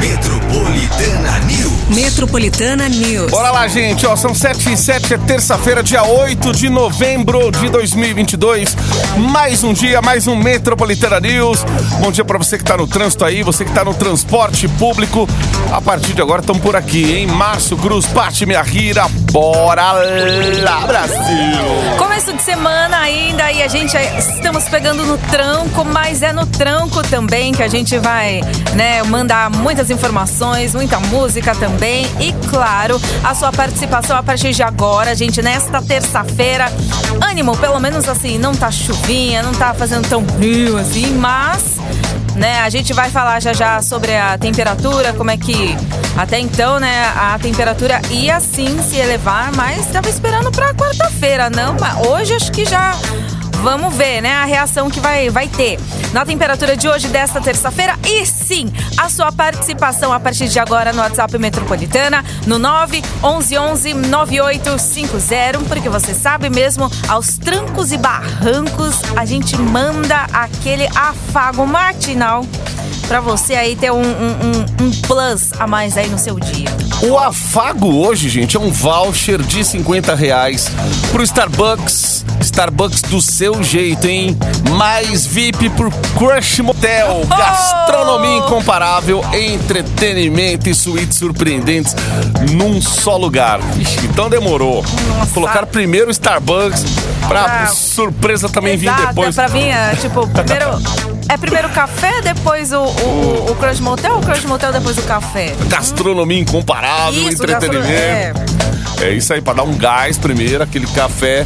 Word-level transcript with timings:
Metropolitana 0.00 1.38
News. 1.40 1.70
Metropolitana 1.90 2.88
News. 2.88 3.30
Bora 3.30 3.50
lá, 3.50 3.68
gente. 3.68 4.06
Ó, 4.06 4.16
são 4.16 4.34
7 4.34 4.72
e 4.72 4.76
7, 4.76 5.14
é 5.14 5.18
terça-feira, 5.18 5.82
dia 5.82 6.02
8 6.02 6.52
de 6.52 6.70
novembro 6.70 7.50
de 7.50 7.68
2022. 7.68 8.76
Mais 9.18 9.62
um 9.62 9.74
dia, 9.74 10.00
mais 10.00 10.26
um 10.26 10.34
Metropolitana 10.34 11.20
News. 11.20 11.64
Bom 12.00 12.10
dia 12.10 12.24
pra 12.24 12.38
você 12.38 12.56
que 12.56 12.64
tá 12.64 12.78
no 12.78 12.86
trânsito 12.86 13.26
aí, 13.26 13.42
você 13.42 13.62
que 13.62 13.72
tá 13.72 13.84
no 13.84 13.92
transporte 13.92 14.66
público. 14.68 15.28
A 15.70 15.82
partir 15.82 16.14
de 16.14 16.22
agora, 16.22 16.40
estamos 16.40 16.62
por 16.62 16.74
aqui, 16.74 17.18
hein? 17.18 17.26
Márcio 17.26 17.76
Cruz, 17.76 18.06
Pati 18.06 18.46
Minha 18.46 18.62
Rira. 18.62 19.06
Bora 19.30 19.92
lá, 20.62 20.86
Brasil! 20.86 21.98
Começo 21.98 22.32
de 22.32 22.42
semana 22.42 22.98
ainda 22.98 23.52
e 23.52 23.62
a 23.62 23.68
gente 23.68 23.96
estamos 24.18 24.64
pegando 24.64 25.04
no 25.04 25.18
tranco, 25.18 25.84
mas 25.84 26.22
é 26.22 26.32
no 26.32 26.46
tranco 26.46 27.02
também 27.02 27.52
que 27.52 27.62
a 27.62 27.68
gente 27.68 27.98
vai, 27.98 28.40
né, 28.74 29.02
mandar 29.02 29.50
muitas 29.50 29.89
informações, 29.90 30.74
muita 30.74 30.98
música 31.00 31.54
também 31.54 32.06
e 32.18 32.32
claro, 32.48 33.00
a 33.22 33.34
sua 33.34 33.52
participação 33.52 34.16
a 34.16 34.22
partir 34.22 34.52
de 34.52 34.62
agora, 34.62 35.14
gente, 35.14 35.42
nesta 35.42 35.82
terça-feira. 35.82 36.66
Ânimo, 37.20 37.56
pelo 37.56 37.78
menos 37.78 38.08
assim, 38.08 38.38
não 38.38 38.54
tá 38.54 38.70
chuvinha, 38.70 39.42
não 39.42 39.52
tá 39.52 39.74
fazendo 39.74 40.08
tão 40.08 40.24
frio 40.24 40.78
assim, 40.78 41.14
mas 41.14 41.78
né? 42.36 42.60
A 42.60 42.70
gente 42.70 42.92
vai 42.92 43.10
falar 43.10 43.40
já 43.40 43.52
já 43.52 43.82
sobre 43.82 44.16
a 44.16 44.38
temperatura, 44.38 45.12
como 45.12 45.30
é 45.30 45.36
que 45.36 45.76
até 46.16 46.38
então, 46.38 46.80
né, 46.80 47.04
a 47.16 47.38
temperatura 47.38 48.00
ia 48.10 48.40
sim 48.40 48.80
se 48.82 48.96
elevar, 48.96 49.52
mas 49.54 49.86
estava 49.86 50.08
esperando 50.08 50.50
para 50.50 50.74
quarta-feira, 50.74 51.50
não? 51.50 51.76
Mas 51.78 52.06
hoje 52.06 52.34
acho 52.34 52.50
que 52.50 52.64
já 52.64 52.92
Vamos 53.62 53.94
ver, 53.94 54.22
né, 54.22 54.32
a 54.36 54.44
reação 54.46 54.88
que 54.88 55.00
vai, 55.00 55.28
vai 55.28 55.46
ter 55.46 55.78
na 56.12 56.24
temperatura 56.24 56.76
de 56.76 56.88
hoje, 56.88 57.08
desta 57.08 57.40
terça-feira. 57.40 57.94
E 58.06 58.24
sim, 58.24 58.72
a 58.96 59.08
sua 59.10 59.30
participação 59.30 60.12
a 60.12 60.18
partir 60.18 60.48
de 60.48 60.58
agora 60.58 60.92
no 60.92 61.00
WhatsApp 61.00 61.36
Metropolitana, 61.38 62.24
no 62.46 62.58
911 62.58 63.92
9850, 63.94 65.58
porque 65.68 65.88
você 65.90 66.14
sabe 66.14 66.48
mesmo, 66.48 66.90
aos 67.06 67.36
trancos 67.36 67.92
e 67.92 67.98
barrancos, 67.98 69.02
a 69.14 69.26
gente 69.26 69.56
manda 69.58 70.26
aquele 70.32 70.86
afago 70.96 71.66
matinal 71.66 72.44
para 73.10 73.20
você 73.20 73.54
aí 73.54 73.74
ter 73.74 73.90
um, 73.90 74.00
um, 74.00 74.84
um, 74.84 74.90
plus 75.04 75.50
a 75.58 75.66
mais 75.66 75.96
aí 75.98 76.08
no 76.08 76.16
seu 76.16 76.38
dia. 76.38 76.68
O 77.02 77.18
afago 77.18 77.88
hoje, 77.92 78.28
gente, 78.28 78.56
é 78.56 78.60
um 78.60 78.70
voucher 78.70 79.42
de 79.42 79.64
50 79.64 80.14
reais 80.14 80.70
pro 81.10 81.20
Starbucks. 81.20 82.24
Starbucks 82.40 83.02
do 83.02 83.20
seu 83.20 83.64
jeito, 83.64 84.06
hein? 84.06 84.38
Mais 84.76 85.26
VIP 85.26 85.70
por 85.70 85.90
Crush 86.16 86.60
Motel. 86.60 87.22
Gastronomia 87.26 88.36
incomparável, 88.38 89.24
entretenimento 89.34 90.68
e 90.68 90.74
suítes 90.74 91.18
surpreendentes 91.18 91.96
num 92.52 92.80
só 92.80 93.16
lugar. 93.16 93.58
Ixi, 93.76 94.06
então 94.06 94.30
demorou. 94.30 94.84
Nossa. 95.08 95.32
Colocar 95.34 95.66
primeiro 95.66 96.06
o 96.06 96.10
Starbucks 96.12 96.84
pra 97.26 97.42
Pra- 97.42 97.66
surpresa 97.66 98.48
também 98.48 98.76
vir 98.76 98.86
Exato, 98.86 99.06
depois. 99.08 99.36
É 99.36 99.42
pra 99.42 99.52
vir, 99.52 99.68
é, 99.68 99.96
tipo, 99.96 100.28
primeiro. 100.28 101.10
É 101.28 101.36
primeiro 101.36 101.68
o 101.68 101.70
café, 101.70 102.20
depois 102.22 102.72
o, 102.72 102.80
o, 102.80 103.50
o 103.50 103.56
Crush 103.56 103.80
Motel, 103.80 104.18
o 104.18 104.20
Crush 104.20 104.44
Motel, 104.44 104.72
depois 104.72 104.98
o 104.98 105.02
café. 105.02 105.54
Gastronomia 105.68 106.38
incomparável, 106.38 107.28
Isso, 107.28 107.42
entretenimento. 107.42 108.40
É 109.00 109.10
isso 109.12 109.32
aí, 109.32 109.40
pra 109.40 109.54
dar 109.54 109.62
um 109.62 109.76
gás 109.76 110.18
primeiro, 110.18 110.62
aquele 110.62 110.86
café 110.88 111.44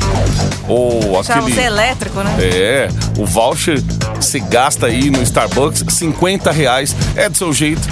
ou 0.67 1.19
aquele. 1.21 1.61
é 1.61 1.67
elétrico, 1.67 2.21
né? 2.21 2.35
É, 2.41 2.89
o 3.17 3.25
voucher 3.25 3.81
você 4.17 4.41
gasta 4.41 4.87
aí 4.87 5.11
no 5.11 5.23
Starbucks, 5.23 5.85
50 5.89 6.51
reais, 6.51 6.97
é 7.15 7.29
do 7.29 7.37
seu 7.37 7.53
jeito. 7.53 7.83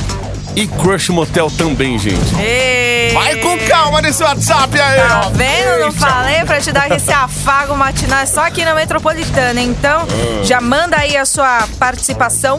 E 0.55 0.67
Crush 0.67 1.09
Motel 1.11 1.51
também, 1.51 1.99
gente. 1.99 2.35
Ei. 2.39 3.11
Vai 3.13 3.37
com 3.37 3.59
calma 3.67 4.01
nesse 4.01 4.23
WhatsApp 4.23 4.81
aí, 4.81 5.01
Tá 5.01 5.31
vendo? 5.33 5.81
Não 5.81 5.93
falei 5.93 6.45
pra 6.45 6.61
te 6.61 6.73
dar 6.73 6.91
esse 6.91 7.13
afago 7.13 7.77
matinal 7.77 8.21
é 8.21 8.27
só 8.27 8.47
aqui 8.47 8.65
na 8.65 8.75
Metropolitana. 8.75 9.61
Então, 9.61 10.07
já 10.43 10.61
manda 10.61 10.97
aí 10.97 11.17
a 11.17 11.25
sua 11.25 11.67
participação 11.79 12.59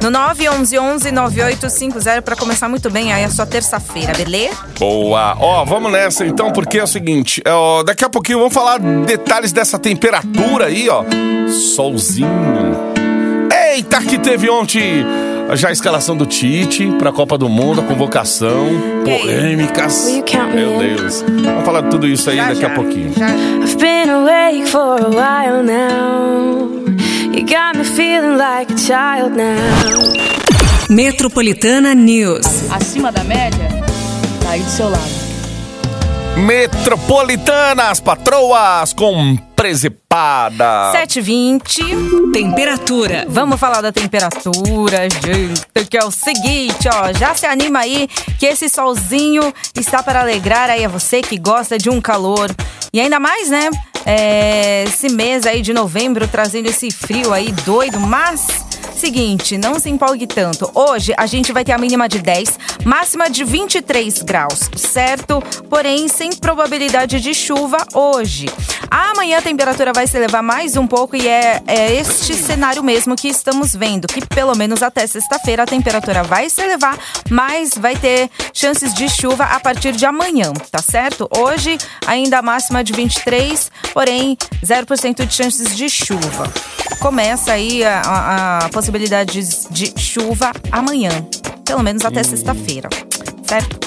no 0.00 0.10
911-9850 0.10 2.22
pra 2.22 2.36
começar 2.36 2.68
muito 2.68 2.90
bem 2.90 3.12
aí 3.12 3.24
a 3.24 3.30
sua 3.30 3.46
terça-feira, 3.46 4.12
beleza? 4.14 4.56
Boa. 4.78 5.36
Ó, 5.38 5.64
vamos 5.64 5.90
nessa 5.92 6.26
então, 6.26 6.52
porque 6.52 6.78
é 6.78 6.84
o 6.84 6.86
seguinte, 6.86 7.42
é, 7.44 7.52
ó, 7.52 7.82
daqui 7.82 8.04
a 8.04 8.08
pouquinho 8.08 8.38
vamos 8.38 8.54
falar 8.54 8.78
detalhes 8.78 9.52
dessa 9.52 9.78
temperatura 9.78 10.66
aí, 10.66 10.88
ó. 10.88 11.04
Solzinho. 11.74 12.94
Eita, 13.52 14.00
que 14.02 14.18
teve 14.18 14.48
ontem 14.50 15.04
já 15.52 15.68
a 15.68 15.72
escalação 15.72 16.16
do 16.16 16.26
Tite 16.26 16.86
pra 16.98 17.12
Copa 17.12 17.36
do 17.38 17.48
Mundo, 17.48 17.80
a 17.80 17.84
convocação, 17.84 18.68
polêmicas. 19.04 20.06
Meu? 20.54 20.78
Deus. 20.78 21.22
Vamos 21.22 21.64
falar 21.64 21.82
de 21.82 21.90
tudo 21.90 22.06
isso 22.06 22.28
aí 22.30 22.36
Já, 22.36 22.48
daqui 22.48 22.60
já, 22.60 22.66
a 22.66 22.70
pouquinho. 22.70 23.12
já. 23.16 23.28
I've 23.28 23.76
been 23.76 24.10
awake 24.10 24.66
for 24.68 25.00
a 25.00 25.08
while 25.08 25.62
now. 25.62 26.70
You 27.32 27.44
got 27.46 27.76
me 27.76 27.84
feeling 27.84 28.36
like 28.36 28.72
a 28.72 28.76
child 28.76 29.36
now. 29.36 30.14
Metropolitana 30.88 31.94
News. 31.94 32.70
acima 32.70 33.10
da 33.12 33.24
média, 33.24 33.68
tá 34.42 34.50
aí 34.50 34.60
do 34.60 34.70
seu 34.70 34.88
lado. 34.88 35.24
Metropolitanas, 36.36 38.00
patroas 38.00 38.92
com 38.92 39.36
presepada. 39.64 40.92
7h20. 40.92 42.32
Temperatura. 42.34 43.24
Vamos 43.26 43.58
falar 43.58 43.80
da 43.80 43.90
temperatura, 43.90 45.08
gente, 45.08 45.86
que 45.88 45.96
é 45.96 46.04
o 46.04 46.10
seguinte, 46.10 46.86
ó, 46.92 47.14
já 47.18 47.34
se 47.34 47.46
anima 47.46 47.78
aí 47.78 48.06
que 48.38 48.44
esse 48.44 48.68
solzinho 48.68 49.54
está 49.74 50.02
para 50.02 50.20
alegrar 50.20 50.68
aí 50.68 50.84
a 50.84 50.88
você 50.88 51.22
que 51.22 51.38
gosta 51.38 51.78
de 51.78 51.88
um 51.88 51.98
calor. 51.98 52.50
E 52.92 53.00
ainda 53.00 53.18
mais, 53.18 53.48
né, 53.48 53.70
é, 54.04 54.84
esse 54.84 55.08
mês 55.08 55.46
aí 55.46 55.62
de 55.62 55.72
novembro 55.72 56.28
trazendo 56.28 56.68
esse 56.68 56.90
frio 56.90 57.32
aí 57.32 57.50
doido, 57.64 57.98
mas... 57.98 58.63
Seguinte, 58.96 59.58
não 59.58 59.78
se 59.78 59.90
empolgue 59.90 60.26
tanto. 60.26 60.70
Hoje 60.74 61.12
a 61.18 61.26
gente 61.26 61.52
vai 61.52 61.62
ter 61.64 61.72
a 61.72 61.78
mínima 61.78 62.08
de 62.08 62.20
10, 62.20 62.58
máxima 62.84 63.28
de 63.28 63.44
23 63.44 64.22
graus, 64.22 64.70
certo? 64.76 65.42
Porém, 65.68 66.08
sem 66.08 66.30
probabilidade 66.34 67.20
de 67.20 67.34
chuva 67.34 67.76
hoje. 67.92 68.46
Amanhã 68.90 69.38
a 69.38 69.42
temperatura 69.42 69.92
vai 69.92 70.06
se 70.06 70.16
elevar 70.16 70.42
mais 70.42 70.76
um 70.76 70.86
pouco 70.86 71.16
e 71.16 71.26
é, 71.28 71.60
é 71.66 71.94
este 71.96 72.34
cenário 72.34 72.82
mesmo 72.82 73.14
que 73.16 73.28
estamos 73.28 73.74
vendo, 73.74 74.06
que 74.06 74.24
pelo 74.26 74.56
menos 74.56 74.82
até 74.82 75.06
sexta-feira 75.06 75.64
a 75.64 75.66
temperatura 75.66 76.22
vai 76.22 76.48
se 76.48 76.62
elevar, 76.62 76.96
mas 77.28 77.74
vai 77.76 77.96
ter 77.96 78.30
chances 78.52 78.94
de 78.94 79.08
chuva 79.08 79.44
a 79.44 79.60
partir 79.60 79.92
de 79.92 80.06
amanhã, 80.06 80.52
tá 80.70 80.80
certo? 80.80 81.28
Hoje 81.36 81.76
ainda 82.06 82.40
máxima 82.40 82.82
de 82.84 82.92
23, 82.92 83.70
porém 83.92 84.36
0% 84.64 85.26
de 85.26 85.34
chances 85.34 85.76
de 85.76 85.88
chuva. 85.90 86.50
Começa 87.00 87.52
aí 87.52 87.84
a, 87.84 88.00
a- 88.00 88.58
a 88.64 88.68
possibilidade 88.68 88.83
de, 89.24 89.42
de 89.70 90.00
chuva 90.00 90.52
amanhã, 90.70 91.10
pelo 91.64 91.82
menos 91.82 92.04
até 92.04 92.22
sexta-feira, 92.22 92.88
certo? 93.46 93.78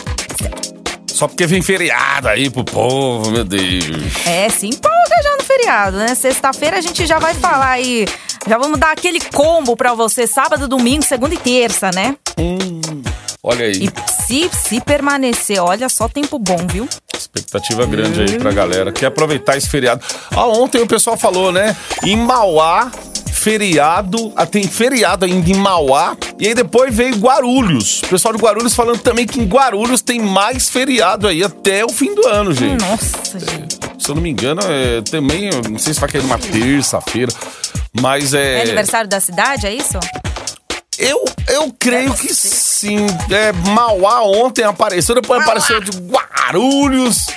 Só 1.18 1.28
porque 1.28 1.48
vem 1.48 1.64
feriado 1.64 2.28
aí 2.28 2.50
pro 2.50 2.64
povo, 2.64 3.32
meu 3.32 3.44
Deus. 3.44 4.28
É, 4.28 4.48
se 4.50 4.68
empolga 4.68 5.24
já 5.24 5.36
no 5.36 5.44
feriado, 5.44 5.98
né? 5.98 6.14
Sexta-feira 6.14 6.78
a 6.78 6.82
gente 6.82 7.08
já 7.08 7.18
vai 7.18 7.34
falar 7.34 7.72
aí. 7.72 8.06
Já 8.48 8.58
vamos 8.58 8.80
dar 8.80 8.92
aquele 8.92 9.20
combo 9.20 9.76
pra 9.76 9.96
você, 9.96 10.28
sábado, 10.28 10.68
domingo, 10.68 11.04
segunda 11.04 11.34
e 11.34 11.38
terça, 11.38 11.90
né? 11.92 12.16
Olha 13.42 13.66
aí. 13.66 13.88
E 13.88 13.92
se, 14.28 14.50
se 14.54 14.80
permanecer, 14.82 15.60
olha 15.60 15.90
só 15.90 16.08
tempo 16.08 16.38
bom, 16.38 16.68
viu? 16.68 16.88
Expectativa 17.18 17.86
grande 17.86 18.22
aí 18.22 18.38
pra 18.38 18.52
galera. 18.52 18.92
Quer 18.92 19.08
aproveitar 19.08 19.58
esse 19.58 19.70
feriado. 19.70 20.06
Ah, 20.32 20.46
ontem 20.46 20.82
o 20.82 20.88
pessoal 20.88 21.18
falou, 21.18 21.52
né? 21.52 21.76
Em 22.04 22.16
Mauá, 22.16 22.92
feriado. 23.48 24.34
Ah, 24.36 24.46
tem 24.46 24.64
feriado 24.68 25.24
ainda 25.24 25.50
em 25.50 25.56
Mauá. 25.56 26.18
E 26.38 26.48
aí 26.48 26.54
depois 26.54 26.94
veio 26.94 27.16
Guarulhos. 27.16 28.02
O 28.04 28.08
pessoal 28.10 28.34
de 28.34 28.42
Guarulhos 28.42 28.76
falando 28.76 29.00
também 29.00 29.26
que 29.26 29.40
em 29.40 29.46
Guarulhos 29.46 30.02
tem 30.02 30.20
mais 30.20 30.70
feriado 30.70 31.28
aí 31.28 31.42
até 31.42 31.86
o 31.86 31.90
fim 31.90 32.14
do 32.14 32.28
ano, 32.28 32.54
gente. 32.54 32.84
Nossa, 32.84 33.40
gente. 33.40 33.78
Se 33.98 34.10
eu 34.10 34.16
não 34.16 34.22
me 34.22 34.30
engano, 34.30 34.60
é, 34.66 35.02
também, 35.02 35.50
não 35.70 35.80
sei 35.80 35.94
se 35.94 36.00
vai 36.00 36.10
cair 36.10 36.24
numa 36.24 36.38
terça-feira. 36.38 37.32
Mas 38.02 38.34
é. 38.34 38.60
É 38.60 38.62
aniversário 38.64 39.10
da 39.10 39.22
cidade, 39.22 39.66
é 39.66 39.74
isso? 39.74 39.98
Eu, 41.00 41.24
eu 41.48 41.74
creio 41.80 42.14
que 42.16 42.34
sim. 42.34 43.06
É, 43.32 43.54
Mauá 43.70 44.24
ontem 44.24 44.64
apareceu, 44.64 45.16
depois 45.16 45.42
apareceu 45.42 45.80
de 45.80 45.92
Guarulhos. 46.00 47.28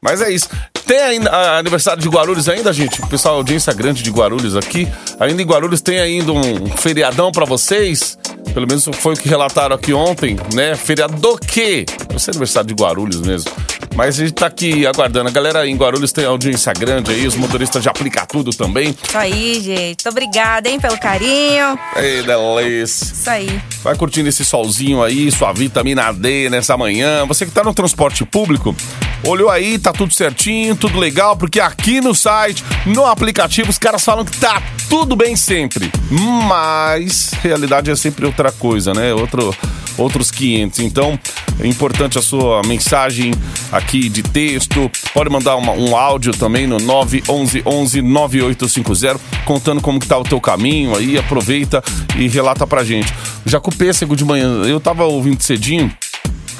Mas 0.00 0.22
é 0.22 0.30
isso. 0.30 0.48
Tem 0.86 0.98
ainda 1.00 1.30
ah, 1.30 1.58
aniversário 1.58 2.00
de 2.00 2.08
Guarulhos 2.08 2.48
ainda, 2.48 2.72
gente? 2.72 3.02
Pessoal, 3.08 3.36
audiência 3.36 3.72
grande 3.72 4.02
de 4.02 4.10
Guarulhos 4.10 4.56
aqui. 4.56 4.86
Ainda 5.18 5.42
em 5.42 5.44
Guarulhos 5.44 5.80
tem 5.80 5.98
ainda 5.98 6.30
um 6.32 6.66
feriadão 6.76 7.32
pra 7.32 7.44
vocês? 7.44 8.16
Pelo 8.54 8.66
menos 8.68 8.88
foi 8.92 9.14
o 9.14 9.16
que 9.16 9.28
relataram 9.28 9.74
aqui 9.74 9.92
ontem, 9.92 10.36
né? 10.54 10.76
Feriado 10.76 11.16
do 11.16 11.36
quê? 11.36 11.84
Deve 12.08 12.20
ser 12.20 12.30
aniversário 12.30 12.68
de 12.68 12.74
Guarulhos 12.74 13.20
mesmo. 13.20 13.50
Mas 13.96 14.20
a 14.20 14.24
gente 14.24 14.34
tá 14.34 14.46
aqui 14.46 14.86
aguardando. 14.86 15.28
A 15.28 15.32
galera 15.32 15.66
em 15.66 15.74
Guarulhos 15.74 16.12
tem 16.12 16.26
audiência 16.26 16.70
grande 16.74 17.10
aí, 17.10 17.26
os 17.26 17.34
motoristas 17.34 17.82
de 17.82 17.88
aplica 17.88 18.26
tudo 18.26 18.50
também. 18.50 18.90
Isso 18.90 19.16
aí, 19.16 19.60
gente. 19.60 20.06
Obrigada, 20.06 20.68
hein, 20.68 20.78
pelo 20.78 20.98
carinho. 20.98 21.78
Ei, 21.96 22.22
delícia. 22.22 23.04
Isso 23.04 23.30
aí. 23.30 23.60
Vai 23.82 23.96
curtindo 23.96 24.28
esse 24.28 24.44
solzinho 24.44 25.02
aí, 25.02 25.32
sua 25.32 25.50
vitamina 25.52 26.12
D 26.12 26.50
nessa 26.50 26.76
manhã. 26.76 27.24
Você 27.26 27.46
que 27.46 27.52
tá 27.52 27.64
no 27.64 27.72
transporte 27.72 28.22
público, 28.26 28.76
olhou 29.24 29.48
aí, 29.48 29.78
tá 29.78 29.92
tudo 29.92 30.12
certinho, 30.12 30.76
tudo 30.76 30.98
legal, 30.98 31.34
porque 31.34 31.58
aqui 31.58 32.00
no 32.00 32.14
site, 32.14 32.62
no 32.84 33.06
aplicativo, 33.06 33.70
os 33.70 33.78
caras 33.78 34.04
falam 34.04 34.26
que 34.26 34.36
tá 34.36 34.62
tudo 34.90 35.16
bem 35.16 35.36
sempre. 35.36 35.90
Mas 36.10 37.30
realidade 37.42 37.90
é 37.90 37.96
sempre 37.96 38.26
outra 38.26 38.52
coisa, 38.52 38.92
né? 38.92 39.14
Outro, 39.14 39.56
outros 39.96 40.30
500. 40.30 40.80
Então, 40.80 41.18
é 41.60 41.66
importante 41.66 42.18
a 42.18 42.22
sua 42.22 42.62
mensagem 42.66 43.32
aqui 43.72 44.08
de 44.08 44.22
texto. 44.22 44.90
Pode 45.14 45.30
mandar 45.30 45.56
uma- 45.56 45.72
um 45.72 45.96
áudio 45.96 46.32
também 46.32 46.66
no 46.66 46.78
911 46.78 48.02
9850, 48.02 49.18
contando 49.44 49.80
como 49.80 49.98
que 49.98 50.06
tá 50.06 50.18
o 50.18 50.22
teu 50.24 50.40
caminho 50.40 50.96
aí. 50.96 51.16
Aproveita 51.18 51.82
e 52.16 52.28
relata 52.28 52.66
pra 52.66 52.84
gente. 52.84 53.12
Jacu 53.44 53.74
Pêssego 53.74 54.14
de 54.16 54.24
manhã, 54.24 54.62
eu 54.64 54.80
tava 54.80 55.04
ouvindo 55.04 55.42
cedinho. 55.42 55.90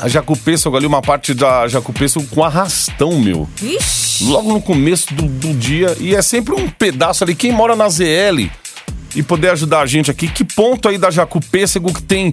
A 0.00 0.08
Jacu 0.08 0.36
Pêssego 0.36 0.76
ali, 0.76 0.86
uma 0.86 1.00
parte 1.00 1.32
da 1.32 1.66
Jacu 1.68 1.92
Pêssego 1.92 2.26
com 2.26 2.44
arrastão, 2.44 3.18
meu 3.18 3.48
Ixi. 3.62 4.24
logo 4.24 4.52
no 4.52 4.60
começo 4.60 5.12
do, 5.14 5.22
do 5.22 5.54
dia. 5.54 5.96
E 5.98 6.14
é 6.14 6.20
sempre 6.20 6.54
um 6.54 6.68
pedaço 6.68 7.24
ali. 7.24 7.34
Quem 7.34 7.50
mora 7.50 7.74
na 7.74 7.88
ZL 7.88 8.50
e 9.14 9.22
poder 9.22 9.50
ajudar 9.52 9.80
a 9.80 9.86
gente 9.86 10.10
aqui, 10.10 10.28
que 10.28 10.44
ponto 10.44 10.86
aí 10.88 10.98
da 10.98 11.10
Jacu 11.10 11.40
Pêssego 11.40 11.94
que 11.94 12.02
tem 12.02 12.30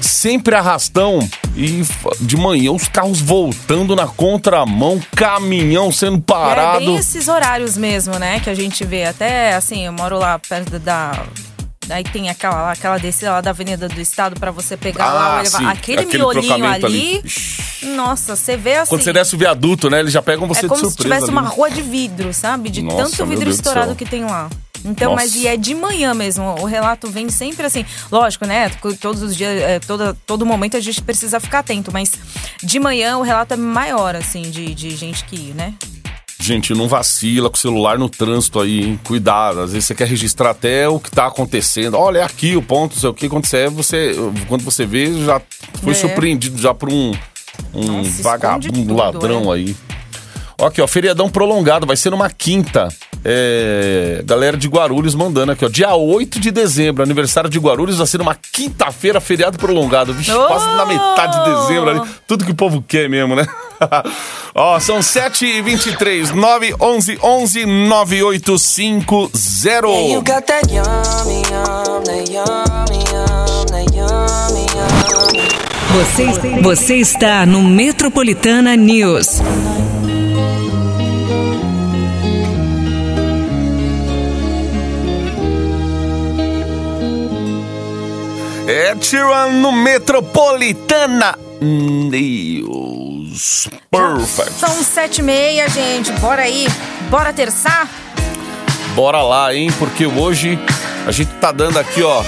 sempre 0.00 0.54
arrastão 0.56 1.20
e 1.58 1.84
de 2.20 2.36
manhã 2.36 2.70
os 2.72 2.86
carros 2.88 3.20
voltando 3.20 3.96
na 3.96 4.06
contramão, 4.06 5.00
caminhão 5.16 5.90
sendo 5.90 6.18
É 6.18 6.20
parado. 6.20 6.78
bem 6.86 6.96
esses 6.96 7.26
horários 7.28 7.76
mesmo, 7.76 8.18
né? 8.18 8.38
Que 8.40 8.48
a 8.50 8.54
gente 8.54 8.84
vê. 8.84 9.04
Até 9.04 9.54
assim, 9.54 9.84
eu 9.86 9.92
moro 9.92 10.18
lá 10.18 10.38
perto 10.38 10.78
da. 10.78 11.24
Aí 11.90 12.04
tem 12.04 12.28
aquela, 12.28 12.54
lá, 12.62 12.72
aquela 12.72 12.98
descida 12.98 13.30
lá 13.32 13.40
da 13.40 13.48
Avenida 13.50 13.88
do 13.88 13.98
Estado 14.00 14.38
pra 14.38 14.50
você 14.50 14.76
pegar 14.76 15.10
lá 15.10 15.36
Ah, 15.38 15.40
elevador. 15.40 15.58
sim, 15.60 15.66
Aquele, 15.66 16.00
aquele 16.02 16.18
miolinho 16.18 16.66
ali. 16.66 16.84
ali. 16.84 17.24
Nossa, 17.96 18.36
você 18.36 18.56
vê 18.58 18.74
assim. 18.76 18.90
Quando 18.90 19.02
você 19.02 19.12
desce 19.12 19.34
o 19.34 19.38
viaduto, 19.38 19.88
né? 19.88 20.00
Eles 20.00 20.12
já 20.12 20.20
pegam 20.20 20.46
você 20.46 20.66
é 20.66 20.68
como 20.68 20.82
de 20.82 20.88
se 20.88 20.92
surpresa. 20.96 21.02
tivesse 21.16 21.24
ali. 21.24 21.32
uma 21.32 21.48
rua 21.48 21.70
de 21.70 21.80
vidro, 21.80 22.32
sabe? 22.34 22.68
De 22.68 22.82
Nossa, 22.82 22.96
tanto 23.04 23.26
vidro 23.26 23.48
estourado 23.48 23.94
que 23.94 24.04
tem 24.04 24.22
lá. 24.24 24.50
Então, 24.84 25.12
Nossa. 25.12 25.24
mas 25.24 25.34
e 25.34 25.46
é 25.46 25.56
de 25.56 25.74
manhã 25.74 26.14
mesmo. 26.14 26.44
O 26.60 26.64
relato 26.64 27.10
vem 27.10 27.28
sempre 27.28 27.66
assim. 27.66 27.84
Lógico, 28.10 28.46
né? 28.46 28.70
Todos 29.00 29.22
os 29.22 29.36
dias, 29.36 29.60
é, 29.60 29.78
toda, 29.80 30.16
todo 30.26 30.46
momento 30.46 30.76
a 30.76 30.80
gente 30.80 31.02
precisa 31.02 31.40
ficar 31.40 31.60
atento. 31.60 31.90
Mas 31.92 32.12
de 32.62 32.78
manhã 32.78 33.18
o 33.18 33.22
relato 33.22 33.54
é 33.54 33.56
maior, 33.56 34.14
assim, 34.16 34.42
de, 34.42 34.74
de 34.74 34.90
gente 34.96 35.24
que, 35.24 35.52
né? 35.54 35.74
Gente, 36.40 36.72
não 36.72 36.86
vacila 36.86 37.50
com 37.50 37.56
o 37.56 37.58
celular 37.58 37.98
no 37.98 38.08
trânsito 38.08 38.60
aí, 38.60 38.84
hein? 38.84 39.00
Cuidado. 39.04 39.60
Às 39.60 39.72
vezes 39.72 39.86
você 39.86 39.94
quer 39.94 40.06
registrar 40.06 40.50
até 40.50 40.88
o 40.88 41.00
que 41.00 41.10
tá 41.10 41.26
acontecendo. 41.26 41.94
Olha, 41.98 42.20
é 42.20 42.22
aqui 42.22 42.56
o 42.56 42.62
ponto, 42.62 42.92
não 42.94 43.00
sei 43.00 43.10
o 43.10 43.14
que. 43.14 43.28
Quando 43.28 43.44
você, 43.46 43.68
você, 43.68 44.14
quando 44.46 44.62
você 44.62 44.86
vê, 44.86 45.12
já 45.24 45.42
foi 45.82 45.92
É. 45.92 45.94
surpreendido 45.94 46.56
já 46.56 46.72
por 46.72 46.88
um, 46.90 47.12
um 47.74 47.98
Nossa, 47.98 48.22
vagabundo 48.22 48.72
tudo, 48.72 48.94
ladrão 48.94 49.52
é. 49.52 49.56
aí. 49.56 49.76
Ó, 50.60 50.66
Aqui, 50.66 50.80
ó, 50.80 50.86
feriadão 50.86 51.28
prolongado, 51.28 51.86
vai 51.86 51.96
ser 51.96 52.10
numa 52.10 52.30
quinta. 52.30 52.88
É, 53.30 54.22
galera 54.24 54.56
de 54.56 54.66
Guarulhos 54.66 55.14
mandando 55.14 55.52
aqui, 55.52 55.62
ó. 55.62 55.68
Dia 55.68 55.94
8 55.94 56.40
de 56.40 56.50
dezembro, 56.50 57.02
aniversário 57.02 57.50
de 57.50 57.58
Guarulhos, 57.58 57.98
vai 57.98 58.06
ser 58.06 58.16
numa 58.16 58.34
quinta-feira, 58.34 59.20
feriado 59.20 59.58
prolongado. 59.58 60.14
Vixe, 60.14 60.32
Oh! 60.32 60.46
quase 60.46 60.64
na 60.64 60.86
metade 60.86 61.44
de 61.44 61.50
dezembro 61.60 61.90
ali. 61.90 62.00
Tudo 62.26 62.46
que 62.46 62.52
o 62.52 62.54
povo 62.54 62.82
quer 62.88 63.06
mesmo, 63.06 63.36
né? 63.36 63.46
Ó, 64.54 64.80
são 64.80 65.00
7h23, 65.00 66.30
911 66.30 67.18
11 67.22 67.66
9850. 67.66 69.88
You 69.88 70.22
got 70.22 70.46
that 70.46 70.66
yummy, 70.72 71.42
yum, 71.42 72.02
that 72.04 72.32
yummy, 72.32 73.04
yum, 73.12 73.66
that 73.66 73.94
yummy, 73.94 74.66
yummy. 74.74 75.46
Você, 75.92 76.24
você 76.62 76.94
está 76.96 77.44
no 77.44 77.62
Metropolitana 77.62 78.74
News. 78.74 79.42
É 88.70 88.94
Sheeran 89.00 89.48
no 89.62 89.72
Metropolitana 89.72 91.38
News. 91.58 92.68
Perfect. 93.90 94.52
São 94.52 94.84
sete 94.84 95.20
e 95.20 95.22
meia, 95.22 95.66
gente. 95.70 96.12
Bora 96.20 96.42
aí. 96.42 96.68
Bora 97.08 97.32
terçar? 97.32 97.88
Bora 98.94 99.22
lá, 99.22 99.54
hein? 99.54 99.70
Porque 99.78 100.04
hoje 100.06 100.58
a 101.06 101.10
gente 101.10 101.30
tá 101.40 101.50
dando 101.50 101.78
aqui, 101.78 102.02
ó, 102.02 102.22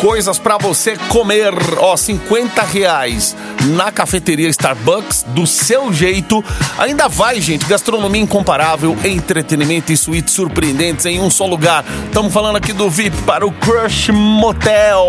coisas 0.00 0.38
pra 0.38 0.56
você 0.58 0.96
comer. 1.08 1.52
Ó, 1.78 1.96
50 1.96 2.62
reais 2.62 3.34
na 3.68 3.92
cafeteria 3.92 4.48
Starbucks, 4.48 5.24
do 5.28 5.46
seu 5.46 5.92
jeito. 5.92 6.44
Ainda 6.78 7.08
vai, 7.08 7.40
gente, 7.40 7.66
gastronomia 7.66 8.20
incomparável, 8.20 8.96
entretenimento 9.04 9.92
e 9.92 9.96
suítes 9.96 10.34
surpreendentes 10.34 11.06
em 11.06 11.20
um 11.20 11.30
só 11.30 11.46
lugar. 11.46 11.84
Estamos 12.06 12.32
falando 12.32 12.56
aqui 12.56 12.72
do 12.72 12.88
VIP 12.90 13.16
para 13.22 13.46
o 13.46 13.52
Crush 13.52 14.10
Motel. 14.10 15.06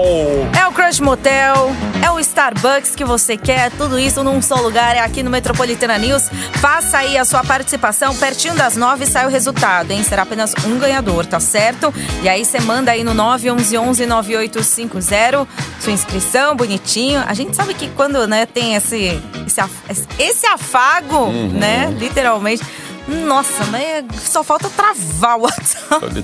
É 0.60 0.68
o 0.68 0.72
Crush 0.72 1.00
Motel, 1.00 1.72
é 2.04 2.12
o 2.12 2.20
Starbucks 2.20 2.96
que 2.96 3.06
você 3.06 3.38
quer, 3.38 3.72
tudo 3.72 3.98
isso 3.98 4.24
num 4.24 4.42
só 4.42 4.56
lugar, 4.56 4.96
é 4.96 5.00
aqui 5.00 5.24
no 5.24 5.30
Metropolitana 5.30 5.98
News. 5.98 6.30
Faça 6.56 7.00
aí 7.00 7.18
a 7.18 7.26
sua 7.26 7.44
participação, 7.44 8.16
pertinho 8.16 8.56
das 8.56 8.76
nove 8.76 9.06
sai 9.06 9.26
o 9.26 9.30
resultado, 9.30 9.92
hein? 9.92 10.04
Será 10.04 10.24
apenas 10.24 10.54
um 10.66 10.78
ganhador, 10.78 11.26
tá 11.26 11.40
certo? 11.40 11.94
E 12.22 12.30
aí 12.30 12.44
você 12.44 12.60
manda 12.60 12.92
aí 12.92 13.04
no 13.04 13.14
911 13.14 14.06
9850 14.06 15.48
sua 15.80 15.94
inscrição, 15.94 16.56
bonitinho. 16.56 17.24
A 17.26 17.34
gente 17.34 17.56
sabe 17.56 17.74
que 17.74 17.88
quando, 17.90 18.28
né, 18.28 18.46
tem 18.54 18.76
esse, 18.76 19.22
esse, 19.46 19.62
af- 19.62 19.84
esse 20.18 20.46
afago, 20.48 21.28
né, 21.54 21.94
literalmente... 21.98 22.64
Nossa, 23.08 23.64
né? 23.66 24.06
Só 24.22 24.44
falta 24.44 24.70
travar 24.70 25.40
o 25.40 25.42
WhatsApp. 25.42 26.24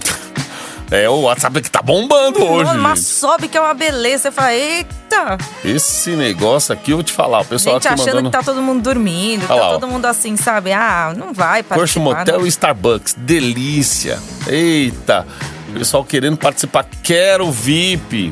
É, 0.92 1.10
o 1.10 1.22
WhatsApp 1.22 1.60
que 1.62 1.72
tá 1.72 1.82
bombando 1.82 2.46
hoje. 2.46 2.78
Mas 2.78 3.08
sobe 3.08 3.48
que 3.48 3.58
é 3.58 3.62
uma 3.62 3.74
beleza. 3.74 4.24
Você 4.24 4.32
fala, 4.32 4.54
eita! 4.54 5.38
Esse 5.64 6.12
negócio 6.12 6.72
aqui, 6.74 6.92
eu 6.92 6.98
vou 6.98 7.04
te 7.04 7.12
falar, 7.12 7.40
o 7.42 7.46
pessoal 7.46 7.78
Gente 7.78 7.88
aqui 7.88 8.02
achando 8.02 8.16
mandando... 8.18 8.30
que 8.30 8.38
tá 8.38 8.44
todo 8.44 8.62
mundo 8.62 8.84
dormindo, 8.84 9.48
tá 9.48 9.56
lá, 9.56 9.72
todo 9.72 9.88
mundo 9.88 10.06
assim, 10.06 10.38
sabe? 10.38 10.72
Ah, 10.74 11.12
não 11.18 11.34
vai 11.34 11.64
Porsche. 11.64 11.98
Motel 11.98 12.38
não. 12.38 12.46
e 12.46 12.50
Starbucks, 12.50 13.16
delícia. 13.18 14.20
Eita, 14.46 15.26
pessoal 15.74 16.04
querendo 16.04 16.38
participar, 16.38 16.86
quero 17.02 17.50
VIP. 17.52 18.32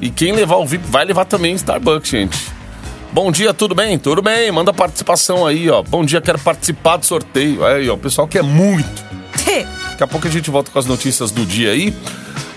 E 0.00 0.08
quem 0.08 0.32
levar 0.32 0.56
o 0.56 0.66
VIP 0.66 0.86
vai 0.88 1.04
levar 1.04 1.26
também 1.26 1.54
Starbucks, 1.54 2.08
gente. 2.08 2.45
Bom 3.16 3.32
dia, 3.32 3.54
tudo 3.54 3.74
bem? 3.74 3.98
Tudo 3.98 4.20
bem, 4.20 4.52
manda 4.52 4.74
participação 4.74 5.46
aí, 5.46 5.70
ó. 5.70 5.82
Bom 5.82 6.04
dia, 6.04 6.20
quero 6.20 6.38
participar 6.38 6.98
do 6.98 7.06
sorteio. 7.06 7.64
Aí, 7.64 7.88
ó, 7.88 7.94
o 7.94 7.96
pessoal 7.96 8.28
quer 8.28 8.42
muito. 8.42 9.02
Daqui 9.88 10.02
a 10.04 10.06
pouco 10.06 10.28
a 10.28 10.30
gente 10.30 10.50
volta 10.50 10.70
com 10.70 10.78
as 10.78 10.84
notícias 10.84 11.30
do 11.30 11.46
dia 11.46 11.70
aí. 11.70 11.96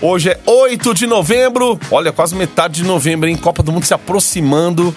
Hoje 0.02 0.28
é 0.28 0.38
8 0.44 0.92
de 0.92 1.06
novembro. 1.06 1.80
Olha, 1.90 2.12
quase 2.12 2.34
metade 2.34 2.82
de 2.82 2.84
novembro, 2.84 3.26
hein? 3.26 3.38
Copa 3.38 3.62
do 3.62 3.72
Mundo 3.72 3.86
se 3.86 3.94
aproximando. 3.94 4.94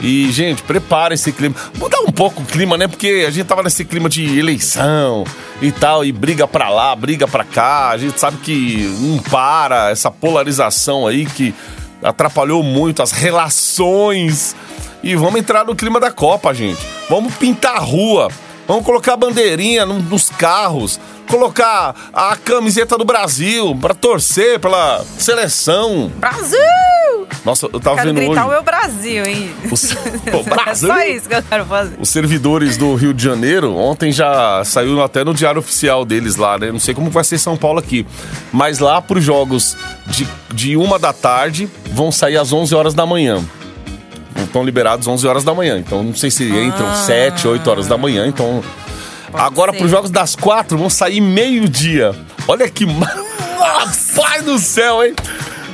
E, 0.00 0.30
gente, 0.30 0.62
prepara 0.62 1.14
esse 1.14 1.32
clima. 1.32 1.56
Mudar 1.76 1.98
um 2.02 2.12
pouco 2.12 2.40
o 2.40 2.46
clima, 2.46 2.78
né? 2.78 2.86
Porque 2.86 3.24
a 3.26 3.30
gente 3.32 3.46
tava 3.48 3.64
nesse 3.64 3.84
clima 3.84 4.08
de 4.08 4.38
eleição 4.38 5.24
e 5.60 5.72
tal, 5.72 6.04
e 6.04 6.12
briga 6.12 6.46
pra 6.46 6.68
lá, 6.68 6.94
briga 6.94 7.26
pra 7.26 7.42
cá. 7.42 7.88
A 7.88 7.98
gente 7.98 8.20
sabe 8.20 8.36
que 8.36 8.84
não 9.00 9.18
para 9.18 9.90
essa 9.90 10.12
polarização 10.12 11.08
aí 11.08 11.26
que 11.26 11.52
atrapalhou 12.00 12.62
muito 12.62 13.02
as 13.02 13.10
relações. 13.10 14.54
E 15.02 15.14
vamos 15.16 15.40
entrar 15.40 15.64
no 15.64 15.74
clima 15.74 15.98
da 15.98 16.10
Copa, 16.10 16.52
gente. 16.54 16.80
Vamos 17.10 17.34
pintar 17.34 17.76
a 17.76 17.80
rua. 17.80 18.28
Vamos 18.68 18.84
colocar 18.84 19.14
a 19.14 19.16
bandeirinha 19.16 19.84
no- 19.84 19.98
nos 20.00 20.30
carros. 20.30 21.00
Colocar 21.28 21.94
a 22.12 22.36
camiseta 22.36 22.96
do 22.96 23.04
Brasil 23.04 23.76
pra 23.80 23.94
torcer 23.94 24.60
pela 24.60 25.04
seleção. 25.18 26.12
Brasil! 26.16 26.58
Nossa, 27.44 27.68
eu 27.72 27.80
tava 27.80 27.96
Quero 27.96 28.08
vendo 28.08 28.16
gritar 28.26 28.42
hoje. 28.42 28.48
o 28.48 28.50
meu 28.50 28.62
Brasil, 28.62 29.24
hein? 29.26 29.50
O, 29.64 30.36
o 30.38 30.42
Brasil. 30.44 30.88
É 30.92 30.94
só 30.96 31.04
isso 31.08 31.28
que 31.28 31.34
eu 31.34 31.42
quero 31.42 31.64
fazer. 31.64 31.96
Os 31.98 32.08
servidores 32.08 32.76
do 32.76 32.94
Rio 32.94 33.12
de 33.12 33.24
Janeiro, 33.24 33.74
ontem 33.76 34.12
já 34.12 34.62
saiu 34.64 35.02
até 35.02 35.24
no 35.24 35.34
diário 35.34 35.58
oficial 35.58 36.04
deles 36.04 36.36
lá, 36.36 36.56
né? 36.58 36.70
Não 36.70 36.78
sei 36.78 36.94
como 36.94 37.10
vai 37.10 37.24
ser 37.24 37.38
São 37.38 37.56
Paulo 37.56 37.78
aqui. 37.80 38.06
Mas 38.52 38.78
lá 38.78 39.02
pros 39.02 39.24
jogos 39.24 39.76
de, 40.06 40.28
de 40.54 40.76
uma 40.76 40.98
da 40.98 41.12
tarde, 41.12 41.68
vão 41.92 42.12
sair 42.12 42.36
às 42.36 42.52
11 42.52 42.74
horas 42.74 42.94
da 42.94 43.04
manhã. 43.06 43.42
Estão 44.52 44.62
liberados 44.62 45.08
11 45.08 45.26
horas 45.26 45.44
da 45.44 45.54
manhã. 45.54 45.78
Então 45.78 46.02
não 46.02 46.14
sei 46.14 46.30
se 46.30 46.44
entram 46.44 46.94
7, 46.94 47.48
8 47.48 47.70
horas 47.70 47.86
da 47.86 47.96
manhã. 47.96 48.26
Então. 48.26 48.62
Agora 49.32 49.72
ser. 49.72 49.78
pros 49.78 49.90
jogos 49.90 50.10
das 50.10 50.36
4 50.36 50.76
vão 50.76 50.90
sair 50.90 51.22
meio-dia. 51.22 52.14
Olha 52.46 52.68
que. 52.68 52.84
Rapaz 53.58 54.44
do 54.44 54.58
céu, 54.58 55.02
hein? 55.02 55.14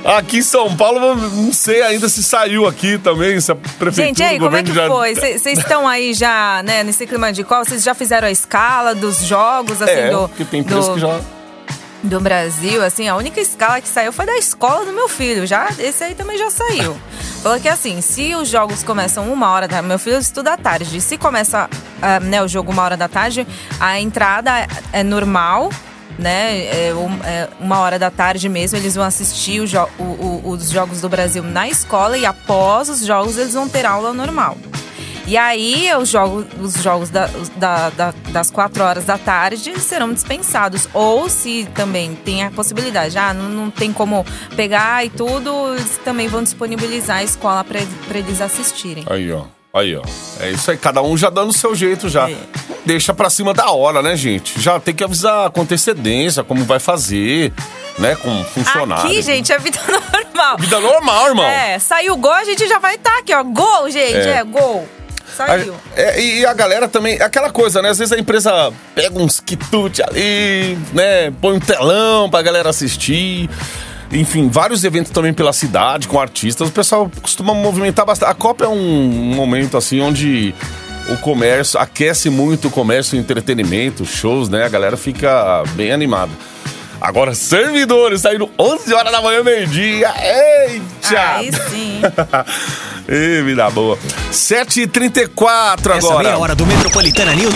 Aqui 0.05 0.39
em 0.39 0.43
São 0.43 0.77
Paulo, 0.77 1.17
não 1.17 1.53
sei 1.53 1.83
ainda 1.83 2.09
se 2.09 2.23
saiu 2.23 2.69
aqui 2.69 2.99
também, 2.99 3.41
se 3.41 3.51
a 3.51 3.57
prefeitura, 3.57 4.07
Gente, 4.07 4.21
e 4.21 4.23
aí, 4.23 4.39
como 4.39 4.57
é 4.57 4.63
que 4.63 4.73
já... 4.73 4.87
foi? 4.87 5.15
Vocês 5.17 5.59
estão 5.59 5.89
aí 5.89 6.15
já, 6.15 6.63
né, 6.65 6.85
nesse 6.85 7.05
clima 7.05 7.33
de 7.33 7.43
qual? 7.43 7.65
Vocês 7.65 7.83
já 7.83 7.95
fizeram 7.95 8.29
a 8.29 8.31
escala 8.31 8.95
dos 8.95 9.25
jogos, 9.25 9.83
assim, 9.83 9.93
É, 9.93 10.11
do, 10.11 10.29
porque 10.29 10.45
tem 10.45 10.61
empresas 10.61 10.87
do, 10.87 10.95
que 10.95 11.01
já... 11.01 11.21
do 12.03 12.21
Brasil, 12.21 12.83
assim, 12.85 13.09
a 13.09 13.17
única 13.17 13.41
escala 13.41 13.81
que 13.81 13.89
saiu 13.89 14.13
foi 14.13 14.25
da 14.27 14.37
escola 14.37 14.85
do 14.85 14.93
meu 14.93 15.09
filho. 15.09 15.47
Já, 15.47 15.69
esse 15.79 16.05
aí 16.05 16.15
também 16.15 16.39
já 16.39 16.51
saiu. 16.51 16.97
Falou 17.43 17.59
que 17.61 17.69
assim, 17.69 18.01
se 18.01 18.35
os 18.35 18.49
jogos 18.49 18.83
começam 18.83 19.33
uma 19.33 19.51
hora 19.51 19.67
da 19.69 19.81
meu 19.83 19.99
filho 19.99 20.19
estuda 20.19 20.53
à 20.53 20.57
tarde. 20.57 21.01
Se 21.01 21.17
começa 21.19 21.69
ah, 22.03 22.21
né, 22.21 22.43
o 22.43 22.49
jogo 22.49 22.71
uma 22.73 22.83
hora 22.83 22.97
da 22.97 23.09
tarde, 23.09 23.47
a 23.81 23.99
entrada 24.01 24.67
é 24.93 25.03
normal. 25.03 25.71
Né, 26.19 26.89
é, 26.89 26.93
um- 26.95 27.21
é 27.23 27.49
uma 27.61 27.79
hora 27.79 27.97
da 27.97 28.11
tarde 28.11 28.49
mesmo, 28.49 28.77
eles 28.77 28.97
vão 28.97 29.05
assistir 29.05 29.65
jo- 29.69 29.89
o- 30.01 30.03
o- 30.03 30.43
os 30.51 30.69
Jogos 30.69 31.01
do 31.01 31.09
Brasil 31.09 31.45
na 31.45 31.69
escola 31.69 32.19
e 32.19 32.27
após 32.27 32.89
os 32.89 33.05
jogos 33.07 33.39
eles 33.39 33.55
vão 33.55 33.69
ter 33.69 33.87
aula 33.87 34.13
normal. 34.13 34.57
E 35.29 35.37
aí, 35.37 35.91
os 36.01 36.09
jogos, 36.09 36.47
os 36.59 36.83
jogos 36.83 37.11
da- 37.11 37.29
da- 37.57 37.91
da- 37.91 38.15
das 38.31 38.51
quatro 38.51 38.83
horas 38.83 39.05
da 39.05 39.19
tarde 39.19 39.79
serão 39.79 40.11
dispensados. 40.15 40.89
Ou 40.95 41.29
se 41.29 41.69
também 41.75 42.15
tem 42.15 42.45
a 42.45 42.51
possibilidade, 42.51 43.19
ah, 43.19 43.35
não, 43.35 43.51
não 43.51 43.71
tem 43.71 43.93
como 43.93 44.25
pegar 44.57 45.05
e 45.05 45.11
tudo, 45.11 45.75
eles 45.75 46.01
também 46.03 46.29
vão 46.29 46.43
disponibilizar 46.43 47.19
a 47.19 47.23
escola 47.23 47.63
para 47.63 47.79
eles 48.19 48.41
assistirem. 48.41 49.05
Aí, 49.07 49.31
ó. 49.31 49.43
Aí, 49.75 49.95
ó. 49.95 50.03
É 50.41 50.51
isso 50.51 50.71
aí, 50.71 50.79
cada 50.79 51.03
um 51.03 51.15
já 51.15 51.29
dando 51.29 51.51
o 51.51 51.53
seu 51.53 51.75
jeito 51.75 52.09
já. 52.09 52.31
É. 52.31 52.37
Deixa 52.87 53.13
pra 53.13 53.29
cima 53.29 53.53
da 53.53 53.71
hora, 53.71 54.01
né, 54.01 54.17
gente? 54.17 54.59
Já 54.59 54.81
tem 54.81 54.95
que 54.95 55.05
avisar 55.05 55.51
com 55.51 55.61
antecedência 55.61 56.43
como 56.43 56.65
vai 56.65 56.81
fazer, 56.81 57.53
né, 57.99 58.17
com 58.17 58.43
funcionário. 58.45 59.05
Aqui, 59.11 59.21
gente, 59.21 59.53
é 59.53 59.59
vida 59.59 59.79
normal. 59.87 60.57
Vida 60.57 60.81
normal, 60.81 61.27
irmão. 61.29 61.45
É, 61.45 61.79
saiu 61.79 62.17
gol, 62.17 62.33
a 62.33 62.45
gente 62.45 62.67
já 62.67 62.79
vai 62.79 62.95
estar 62.95 63.19
aqui, 63.19 63.35
ó. 63.35 63.45
Gol, 63.45 63.91
gente, 63.91 64.17
É. 64.27 64.39
é, 64.39 64.43
gol. 64.45 64.89
Saiu. 65.47 65.75
A- 65.97 66.01
é, 66.01 66.21
e 66.21 66.45
a 66.47 66.53
galera 66.53 66.89
também, 66.89 67.21
aquela 67.21 67.51
coisa, 67.51 67.81
né? 67.81 67.91
Às 67.91 67.99
vezes 67.99 68.13
a 68.13 68.19
empresa 68.19 68.73
pega 68.95 69.19
uns 69.19 69.41
quitutes 69.41 70.01
ali, 70.01 70.77
né? 70.93 71.31
Põe 71.41 71.55
um 71.57 71.61
telão 71.61 72.29
pra 72.29 72.43
galera 72.43 72.69
assistir. 72.71 73.49
Enfim, 74.11 74.49
vários 74.49 74.85
eventos 74.85 75.13
também 75.13 75.33
pela 75.35 75.53
cidade, 75.53 76.09
com 76.09 76.19
artistas. 76.19 76.69
O 76.69 76.73
pessoal 76.73 77.11
costuma 77.23 77.55
movimentar 77.55 78.05
bastante. 78.07 78.31
A 78.31 78.35
Copa 78.35 78.65
é 78.65 78.69
um 78.69 79.35
momento, 79.35 79.77
assim, 79.77 80.01
onde 80.01 80.55
o 81.11 81.17
comércio 81.19 81.79
aquece 81.79 82.29
muito 82.31 82.69
o 82.69 82.71
comércio 82.71 83.17
e 83.17 83.19
entretenimento, 83.19 84.05
shows, 84.07 84.49
né? 84.49 84.65
A 84.65 84.69
galera 84.69 84.97
fica 84.97 85.63
bem 85.75 85.93
animada. 85.93 86.33
Agora, 87.01 87.35
servidores 87.35 88.23
saindo 88.23 88.51
11 88.59 88.93
horas 88.93 89.13
da 89.13 89.23
manhã, 89.23 89.43
meio-dia. 89.43 90.13
Eita! 90.21 91.37
Aí 91.37 91.51
sim. 91.71 92.01
Ê, 93.09 93.43
vida 93.47 93.71
boa. 93.71 93.97
7h34 94.33 95.97
Essa 95.97 96.09
agora. 96.09 96.25
meia 96.25 96.39
hora 96.39 96.55
do 96.55 96.67
Metropolitana 96.67 97.35
News. 97.35 97.55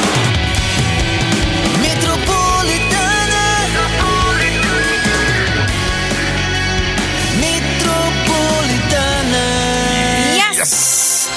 Yes! 10.37 11.29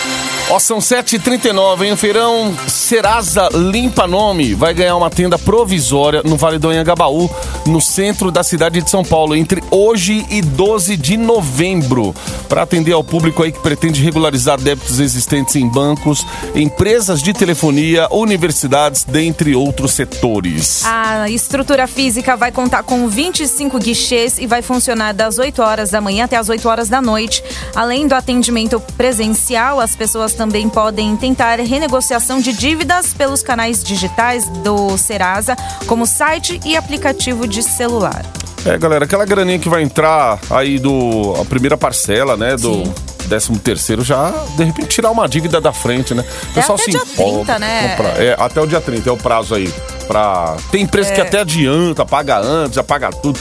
Ó, 0.50 0.60
são 0.60 0.78
7h39, 0.78 1.84
hein? 1.84 1.94
O 1.94 1.98
feirão 1.98 2.56
Serasa 2.68 3.50
Limpa 3.52 4.06
Nome 4.08 4.54
vai 4.54 4.74
ganhar 4.74 4.96
uma 4.96 5.10
tenda 5.10 5.38
provisória 5.40 6.22
no 6.24 6.38
Vale 6.38 6.60
do 6.60 6.70
Anhangabaú, 6.70 7.30
no 7.66 7.82
centro 7.82 8.32
da 8.32 8.44
cidade 8.44 8.82
de 8.82 8.90
São 8.90 9.04
Paulo, 9.04 9.36
entre 9.36 9.64
hoje 9.72 10.26
e 10.30 10.42
12 10.42 10.96
de 10.98 11.18
novembro, 11.18 12.14
para 12.48 12.62
atender 12.62 12.94
ao 12.94 13.04
público 13.04 13.44
aí 13.44 13.52
que 13.52 13.60
pretende 13.60 14.04
regularizar 14.04 14.60
débitos 14.60 15.00
existentes 15.00 15.56
em 15.56 15.68
bancos, 15.68 16.26
empresas 16.54 17.22
de 17.22 17.34
telefonia, 17.34 18.08
universidades, 18.12 19.04
dentre 19.04 19.56
outros 19.56 19.94
setores. 19.94 20.84
A 20.86 21.30
estrutura 21.30 21.88
física 21.88 22.36
vai 22.36 22.52
contar 22.52 22.84
com 22.84 23.08
25 23.08 23.80
guichês 23.80 24.38
e 24.38 24.48
vai 24.48 24.62
funcionar 24.62 25.14
das 25.14 25.38
8 25.40 25.62
horas 25.62 25.90
da 25.92 26.02
manhã 26.02 26.26
até 26.26 26.38
as 26.38 26.50
8 26.50 26.68
horas 26.68 26.90
da 26.90 27.02
noite. 27.02 27.44
Além 27.76 28.08
do 28.08 28.14
atendimento 28.14 28.80
presencial, 28.98 29.80
as 29.80 29.96
pessoas 29.96 30.34
também 30.34 30.70
podem 30.70 31.16
tentar 31.16 31.60
renegociação 31.60 32.40
de 32.40 32.54
dívidas 32.54 33.14
pelos 33.14 33.42
canais 33.42 33.84
digitais 33.84 34.48
do 34.64 34.98
Serasa, 34.98 35.56
como 35.88 36.06
site 36.06 36.60
e 36.66 36.76
aplicativo 36.76 37.48
de 37.48 37.55
celular. 37.64 38.26
É, 38.66 38.78
galera, 38.78 39.06
aquela 39.06 39.26
graninha 39.26 39.60
que 39.60 39.70
vai 39.70 39.84
entrar 39.84 40.40
aí 40.50 40.80
do. 40.80 41.36
a 41.40 41.46
primeira 41.46 41.78
parcela, 41.78 42.36
né? 42.36 42.56
Do. 42.58 42.74
Sim. 42.86 42.94
13 43.28 43.54
terceiro 43.58 44.04
já, 44.04 44.32
de 44.56 44.64
repente, 44.64 44.88
tirar 44.88 45.10
uma 45.10 45.28
dívida 45.28 45.60
da 45.60 45.74
frente, 45.74 46.14
né? 46.14 46.24
O 46.56 46.60
até 46.74 46.86
dia 46.92 47.02
30, 47.16 47.58
né? 47.60 47.90
compra- 47.90 48.24
É, 48.24 48.36
até 48.38 48.62
o 48.62 48.68
dia 48.68 48.80
30 48.80 49.10
é 49.10 49.12
o 49.12 49.18
prazo 49.18 49.56
aí. 49.56 49.68
Pra... 50.08 50.56
Tem 50.72 50.84
empresa 50.84 51.10
É. 51.10 51.16
que 51.16 51.22
até 51.22 51.40
adianta, 51.40 52.06
paga 52.06 52.38
antes, 52.40 52.76
já 52.76 52.84
paga 52.84 53.10
tudo. 53.10 53.40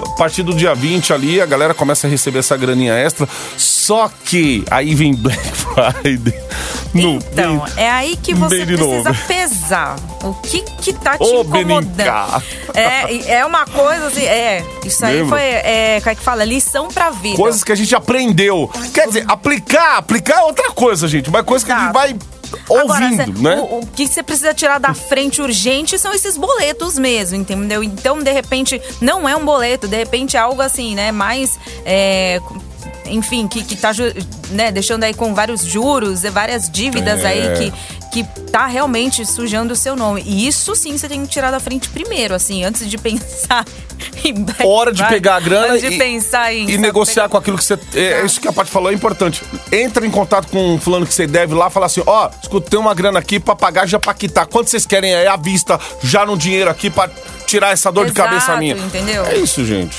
A 0.00 0.10
partir 0.16 0.44
do 0.44 0.54
dia 0.54 0.76
20 0.76 1.12
ali, 1.12 1.40
a 1.40 1.46
galera 1.46 1.74
começa 1.74 2.06
a 2.06 2.10
receber 2.10 2.38
essa 2.38 2.56
graninha 2.56 2.94
extra. 2.94 3.28
Só 3.56 4.08
que 4.24 4.64
aí 4.70 4.94
vem 4.94 5.12
Black 5.18 5.40
Friday. 5.40 6.34
No, 7.02 7.14
Então, 7.16 7.60
vem- 7.60 7.84
é 7.84 7.90
aí 7.90 8.16
que 8.16 8.34
você 8.34 8.64
bem 8.64 8.76
precisa 8.76 9.10
novo. 9.10 9.24
pesar. 9.26 9.96
O 10.22 10.32
que 10.34 10.62
que 10.62 10.92
tá 10.92 11.16
te 11.16 11.22
Ô, 11.24 11.42
incomodando? 11.42 12.42
É, 12.74 13.38
é 13.38 13.44
uma 13.46 13.64
coisa 13.66 14.06
assim, 14.06 14.24
é. 14.24 14.64
Isso 14.84 15.04
aí 15.04 15.16
Lembra? 15.22 15.28
foi, 15.38 15.42
é, 15.42 16.00
como 16.00 16.10
é 16.12 16.14
que 16.14 16.22
fala? 16.22 16.44
Lição 16.44 16.88
pra 16.88 17.10
vida. 17.10 17.36
Coisas 17.36 17.62
que 17.64 17.72
a 17.72 17.74
gente 17.76 17.94
aprendeu. 17.94 18.70
Quer 18.92 19.06
dizer, 19.08 19.24
aplicar, 19.28 19.98
aplicar 19.98 20.40
é 20.40 20.42
outra 20.44 20.70
coisa, 20.72 21.06
gente. 21.08 21.30
Mas 21.30 21.44
coisa 21.44 21.64
que 21.64 21.72
a 21.72 21.78
gente 21.78 21.92
vai 21.92 22.16
ouvindo, 22.68 22.92
Agora, 22.92 23.16
cê- 23.16 23.26
né? 23.26 23.56
o, 23.70 23.80
o 23.80 23.86
que 23.86 24.06
você 24.06 24.22
precisa 24.22 24.54
tirar 24.54 24.78
da 24.78 24.94
frente 24.94 25.42
urgente 25.42 25.98
são 25.98 26.12
esses 26.12 26.36
boletos 26.36 26.98
mesmo, 26.98 27.36
entendeu? 27.36 27.82
Então, 27.82 28.20
de 28.22 28.30
repente, 28.32 28.80
não 29.00 29.28
é 29.28 29.34
um 29.36 29.44
boleto, 29.44 29.88
de 29.88 29.96
repente 29.96 30.36
é 30.36 30.40
algo 30.40 30.62
assim, 30.62 30.94
né? 30.94 31.10
Mais. 31.12 31.58
é, 31.84 32.40
enfim, 33.08 33.46
que, 33.48 33.62
que 33.64 33.76
tá 33.76 33.90
né, 34.50 34.70
deixando 34.70 35.04
aí 35.04 35.14
com 35.14 35.34
vários 35.34 35.62
juros, 35.62 36.24
e 36.24 36.30
várias 36.30 36.70
dívidas 36.70 37.22
É. 37.24 37.26
aí 37.28 37.42
que, 37.56 37.72
que 38.12 38.24
tá 38.50 38.66
realmente 38.66 39.24
sujando 39.26 39.72
o 39.72 39.76
seu 39.76 39.94
nome. 39.96 40.22
E 40.24 40.46
isso 40.46 40.74
sim 40.74 40.96
você 40.96 41.08
tem 41.08 41.22
que 41.24 41.28
tirar 41.28 41.50
da 41.50 41.60
frente 41.60 41.88
primeiro, 41.88 42.34
assim, 42.34 42.64
antes 42.64 42.88
de 42.88 42.96
pensar 42.98 43.64
em. 44.24 44.46
Hora 44.66 44.92
de 44.92 45.04
pegar 45.06 45.36
a 45.36 45.40
grana 45.40 45.74
Antes 45.74 45.82
de 45.88 45.94
e- 45.94 45.98
pensar 45.98 46.52
em. 46.52 46.68
E 46.70 46.78
negociar 46.78 47.14
pegar- 47.24 47.28
com 47.28 47.36
aquilo 47.38 47.58
que 47.58 47.64
você. 47.64 47.78
É, 47.94 48.24
isso 48.24 48.40
que 48.40 48.48
a 48.48 48.52
Paty 48.52 48.70
falou 48.70 48.90
é 48.90 48.94
importante. 48.94 49.42
Entra 49.72 50.06
em 50.06 50.10
contato 50.10 50.48
com 50.50 50.74
um 50.74 50.80
fulano 50.80 51.06
que 51.06 51.12
você 51.14 51.26
deve 51.26 51.54
lá, 51.54 51.68
fala 51.70 51.86
assim: 51.86 52.02
ó, 52.06 52.30
escuta, 52.42 52.70
tem 52.70 52.78
uma 52.78 52.94
grana 52.94 53.18
aqui 53.18 53.38
pra 53.40 53.54
pagar 53.56 53.86
já 53.86 53.98
pra 53.98 54.14
quitar. 54.14 54.46
Quanto 54.46 54.70
vocês 54.70 54.86
querem 54.86 55.14
aí 55.14 55.26
à 55.26 55.36
vista, 55.36 55.78
já 56.02 56.24
no 56.24 56.36
dinheiro 56.36 56.70
aqui 56.70 56.88
pra 56.90 57.08
tirar 57.46 57.72
essa 57.72 57.90
dor 57.92 58.06
de 58.06 58.12
Exato, 58.12 58.28
cabeça 58.28 58.56
minha? 58.56 58.74
entendeu? 58.76 59.24
É 59.26 59.36
isso, 59.36 59.64
gente. 59.64 59.96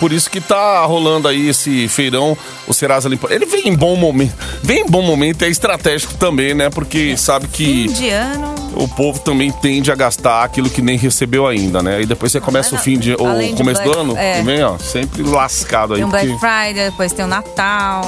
Por 0.00 0.12
isso 0.12 0.28
que 0.28 0.40
tá 0.40 0.84
rolando 0.84 1.28
aí 1.28 1.48
esse 1.48 1.86
feirão, 1.88 2.36
o 2.66 2.74
Serasa 2.74 3.08
Limpa. 3.08 3.32
Ele 3.32 3.46
vem 3.46 3.68
em 3.68 3.74
bom 3.74 3.96
momento. 3.96 4.34
Vem 4.62 4.80
em 4.80 4.86
bom 4.86 5.02
momento, 5.02 5.42
é 5.44 5.48
estratégico 5.48 6.14
também, 6.14 6.52
né? 6.52 6.68
Porque 6.68 7.16
sabe 7.16 7.46
que 7.46 7.88
Fim 7.88 7.92
de 7.94 8.08
ano. 8.10 8.54
o 8.74 8.88
povo 8.88 9.20
também 9.20 9.50
tende 9.52 9.92
a 9.92 9.94
gastar 9.94 10.42
aquilo 10.44 10.68
que 10.68 10.82
nem 10.82 10.98
recebeu 10.98 11.46
ainda, 11.46 11.82
né? 11.82 12.02
E 12.02 12.06
depois 12.06 12.32
você 12.32 12.40
começa 12.40 12.74
o 12.74 12.78
fim 12.78 12.98
de. 12.98 13.10
de 13.12 13.54
começo 13.56 13.82
do 13.82 13.98
ano, 13.98 14.16
é. 14.16 14.42
vem, 14.42 14.62
ó, 14.64 14.76
sempre 14.78 15.22
lascado 15.22 15.94
aí. 15.94 16.00
Tem 16.00 16.08
o 16.08 16.10
porque- 16.10 16.26
Black 16.26 16.40
Friday, 16.40 16.90
depois 16.90 17.12
tem 17.12 17.24
o 17.24 17.28
Natal. 17.28 18.02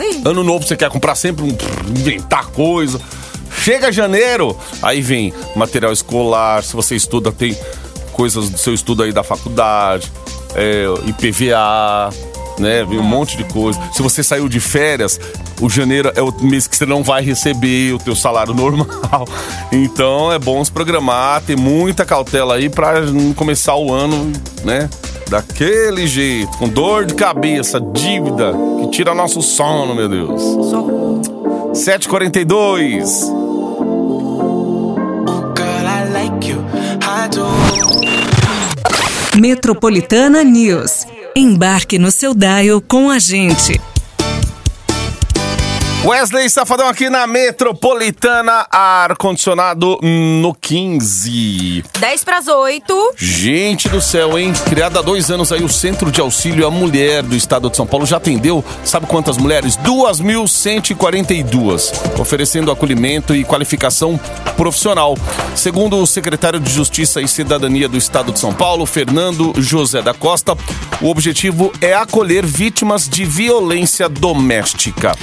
Ih, 0.00 0.22
Ano 0.24 0.42
novo 0.44 0.64
você 0.66 0.76
quer 0.76 0.88
comprar 0.90 1.14
sempre 1.16 1.44
um 1.44 1.48
inventar 1.90 2.46
coisa. 2.46 3.00
Chega 3.62 3.90
janeiro, 3.92 4.56
aí 4.80 5.02
vem 5.02 5.34
material 5.56 5.92
escolar, 5.92 6.62
se 6.62 6.74
você 6.74 6.94
estuda, 6.94 7.30
tem 7.32 7.54
coisas 8.12 8.48
do 8.48 8.56
seu 8.56 8.72
estudo 8.72 9.02
aí 9.02 9.12
da 9.12 9.22
faculdade, 9.22 10.10
é, 10.54 10.84
IPVA, 11.06 12.10
né? 12.58 12.84
Vem 12.84 12.98
um 12.98 13.02
monte 13.02 13.36
de 13.36 13.44
coisa. 13.44 13.80
Se 13.92 14.02
você 14.02 14.22
saiu 14.22 14.48
de 14.48 14.60
férias, 14.60 15.18
o 15.60 15.68
janeiro 15.68 16.12
é 16.14 16.22
o 16.22 16.32
mês 16.40 16.66
que 16.66 16.76
você 16.76 16.86
não 16.86 17.02
vai 17.02 17.22
receber 17.22 17.94
o 17.94 17.98
teu 17.98 18.14
salário 18.14 18.52
normal. 18.54 19.26
Então 19.72 20.32
é 20.32 20.38
bom 20.38 20.64
se 20.64 20.70
programar, 20.70 21.42
ter 21.42 21.56
muita 21.56 22.04
cautela 22.04 22.54
aí 22.54 22.68
pra 22.68 23.00
não 23.00 23.32
começar 23.32 23.74
o 23.76 23.92
ano, 23.92 24.32
né? 24.64 24.88
Daquele 25.28 26.06
jeito, 26.08 26.58
com 26.58 26.68
dor 26.68 27.04
de 27.04 27.14
cabeça, 27.14 27.80
dívida, 27.80 28.52
que 28.80 28.90
tira 28.90 29.14
nosso 29.14 29.40
sono, 29.40 29.94
meu 29.94 30.08
Deus. 30.08 30.42
7h42. 31.72 33.40
Metropolitana 39.40 40.44
News. 40.44 41.06
Embarque 41.34 41.98
no 41.98 42.10
seu 42.10 42.34
dial 42.34 42.82
com 42.82 43.08
a 43.08 43.18
gente. 43.18 43.80
Wesley 46.02 46.48
Safadão 46.48 46.88
aqui 46.88 47.10
na 47.10 47.26
Metropolitana, 47.26 48.66
ar-condicionado 48.70 49.98
no 50.02 50.54
15. 50.54 51.84
10 51.98 52.24
para 52.24 52.38
as 52.38 52.48
8. 52.48 53.12
Gente 53.18 53.86
do 53.86 54.00
céu, 54.00 54.38
hein? 54.38 54.50
Criado 54.66 54.98
há 54.98 55.02
dois 55.02 55.30
anos 55.30 55.52
aí, 55.52 55.62
o 55.62 55.68
Centro 55.68 56.10
de 56.10 56.18
Auxílio 56.18 56.66
à 56.66 56.70
Mulher 56.70 57.22
do 57.22 57.36
Estado 57.36 57.68
de 57.68 57.76
São 57.76 57.86
Paulo 57.86 58.06
já 58.06 58.16
atendeu, 58.16 58.64
sabe 58.82 59.04
quantas 59.04 59.36
mulheres? 59.36 59.76
2.142, 59.76 61.92
oferecendo 62.18 62.70
acolhimento 62.70 63.34
e 63.34 63.44
qualificação 63.44 64.18
profissional. 64.56 65.18
Segundo 65.54 65.98
o 65.98 66.06
secretário 66.06 66.58
de 66.58 66.72
Justiça 66.72 67.20
e 67.20 67.28
Cidadania 67.28 67.90
do 67.90 67.98
Estado 67.98 68.32
de 68.32 68.38
São 68.38 68.54
Paulo, 68.54 68.86
Fernando 68.86 69.52
José 69.58 70.00
da 70.00 70.14
Costa, 70.14 70.56
o 71.02 71.10
objetivo 71.10 71.70
é 71.78 71.92
acolher 71.92 72.46
vítimas 72.46 73.06
de 73.06 73.26
violência 73.26 74.08
doméstica. 74.08 75.14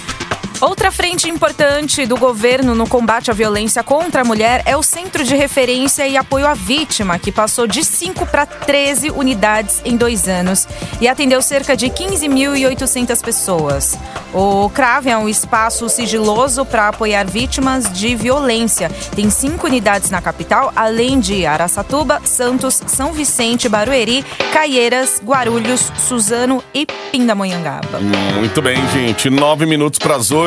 Outra 0.60 0.92
frente 0.92 1.30
importante 1.30 2.08
do 2.08 2.18
governo 2.18 2.74
no 2.74 2.90
combate 2.90 3.30
à 3.30 3.34
violência 3.34 3.84
contra 3.84 4.22
a 4.22 4.24
mulher 4.24 4.64
é 4.66 4.76
o 4.76 4.82
Centro 4.82 5.24
de 5.24 5.36
Referência 5.36 6.08
e 6.08 6.18
Apoio 6.18 6.48
à 6.48 6.56
Vítima, 6.56 7.20
que 7.20 7.32
passou 7.32 7.68
de 7.68 7.84
5 7.84 8.26
para 8.26 8.44
13 8.44 9.12
unidades 9.12 9.82
em 9.86 9.96
dois 9.96 10.28
anos 10.28 10.68
e 11.00 11.08
atendeu 11.08 11.44
cerca 11.44 11.78
de 11.78 11.92
15.800 11.92 13.24
pessoas. 13.24 14.00
O 14.34 14.70
CRAV 14.70 15.08
é 15.08 15.18
um 15.18 15.30
espaço 15.30 15.88
sigiloso 15.90 16.66
para 16.66 16.90
apoiar 16.90 17.26
vítimas 17.26 17.92
de 17.92 18.16
violência. 18.16 18.90
Tem 19.16 19.30
cinco 19.30 19.68
unidades 19.68 20.10
na 20.10 20.22
capital, 20.22 20.74
além 20.76 21.20
de 21.20 21.46
Araçatuba, 21.46 22.22
Santos, 22.26 22.82
São 22.88 23.14
Vicente, 23.14 23.70
Barueri, 23.70 24.26
Caieiras, 24.52 25.22
Guarulhos, 25.24 25.92
Suzano 25.98 26.64
e 26.74 26.86
Pindamonhangaba. 27.12 28.00
Muito 28.36 28.62
bem, 28.62 28.86
gente. 28.90 29.30
Nove 29.30 29.66
minutos 29.66 29.98
para 29.98 30.16
as 30.16 30.32
oito, 30.32 30.47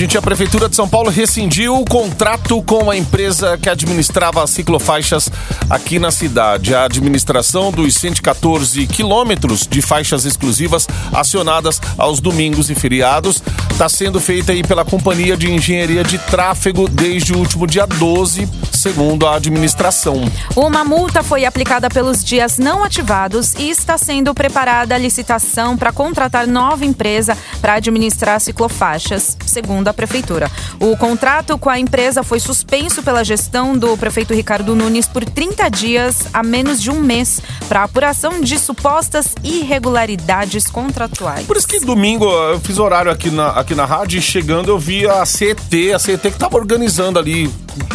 Gente, 0.00 0.16
a 0.16 0.22
Prefeitura 0.22 0.66
de 0.66 0.74
São 0.74 0.88
Paulo 0.88 1.10
rescindiu 1.10 1.74
o 1.74 1.84
contrato 1.84 2.62
com 2.62 2.90
a 2.90 2.96
empresa 2.96 3.58
que 3.58 3.68
administrava 3.68 4.42
as 4.42 4.48
ciclofaixas 4.48 5.28
aqui 5.68 5.98
na 5.98 6.10
cidade. 6.10 6.74
A 6.74 6.84
administração 6.84 7.70
dos 7.70 7.96
114 7.96 8.86
quilômetros 8.86 9.66
de 9.66 9.82
faixas 9.82 10.24
exclusivas 10.24 10.88
acionadas 11.12 11.82
aos 11.98 12.18
domingos 12.18 12.70
e 12.70 12.74
feriados 12.74 13.42
está 13.70 13.90
sendo 13.90 14.18
feita 14.18 14.52
aí 14.52 14.62
pela 14.62 14.86
Companhia 14.86 15.36
de 15.36 15.52
Engenharia 15.52 16.02
de 16.02 16.16
Tráfego 16.16 16.88
desde 16.88 17.34
o 17.34 17.38
último 17.38 17.66
dia 17.66 17.86
12, 17.86 18.48
segundo 18.72 19.26
a 19.26 19.36
administração. 19.36 20.24
Uma 20.56 20.82
multa 20.82 21.22
foi 21.22 21.44
aplicada 21.44 21.90
pelos 21.90 22.24
dias 22.24 22.56
não 22.56 22.82
ativados 22.82 23.52
e 23.58 23.68
está 23.68 23.98
sendo 23.98 24.32
preparada 24.32 24.94
a 24.94 24.98
licitação 24.98 25.76
para 25.76 25.92
contratar 25.92 26.46
nova 26.46 26.86
empresa 26.86 27.36
para 27.60 27.74
administrar 27.74 28.40
ciclofaixas, 28.40 29.36
segundo 29.44 29.89
a 29.90 29.94
prefeitura. 29.94 30.50
O 30.78 30.96
contrato 30.96 31.58
com 31.58 31.68
a 31.68 31.78
empresa 31.78 32.22
foi 32.22 32.40
suspenso 32.40 33.02
pela 33.02 33.24
gestão 33.24 33.76
do 33.76 33.96
prefeito 33.96 34.32
Ricardo 34.32 34.74
Nunes 34.74 35.06
por 35.06 35.24
30 35.24 35.68
dias 35.68 36.26
a 36.32 36.42
menos 36.42 36.80
de 36.80 36.90
um 36.90 37.00
mês 37.00 37.40
para 37.68 37.84
apuração 37.84 38.40
de 38.40 38.58
supostas 38.58 39.34
irregularidades 39.42 40.66
contratuais. 40.68 41.46
Por 41.46 41.56
isso 41.56 41.66
que 41.66 41.80
domingo 41.80 42.24
eu 42.24 42.60
fiz 42.60 42.78
horário 42.78 43.10
aqui 43.10 43.30
na, 43.30 43.48
aqui 43.48 43.74
na 43.74 43.84
rádio 43.84 44.18
e 44.18 44.22
chegando 44.22 44.70
eu 44.70 44.78
vi 44.78 45.06
a 45.06 45.24
CET, 45.26 45.92
a 45.92 45.98
CET 45.98 46.20
que 46.22 46.28
estava 46.28 46.56
organizando 46.56 47.18
ali 47.18 47.50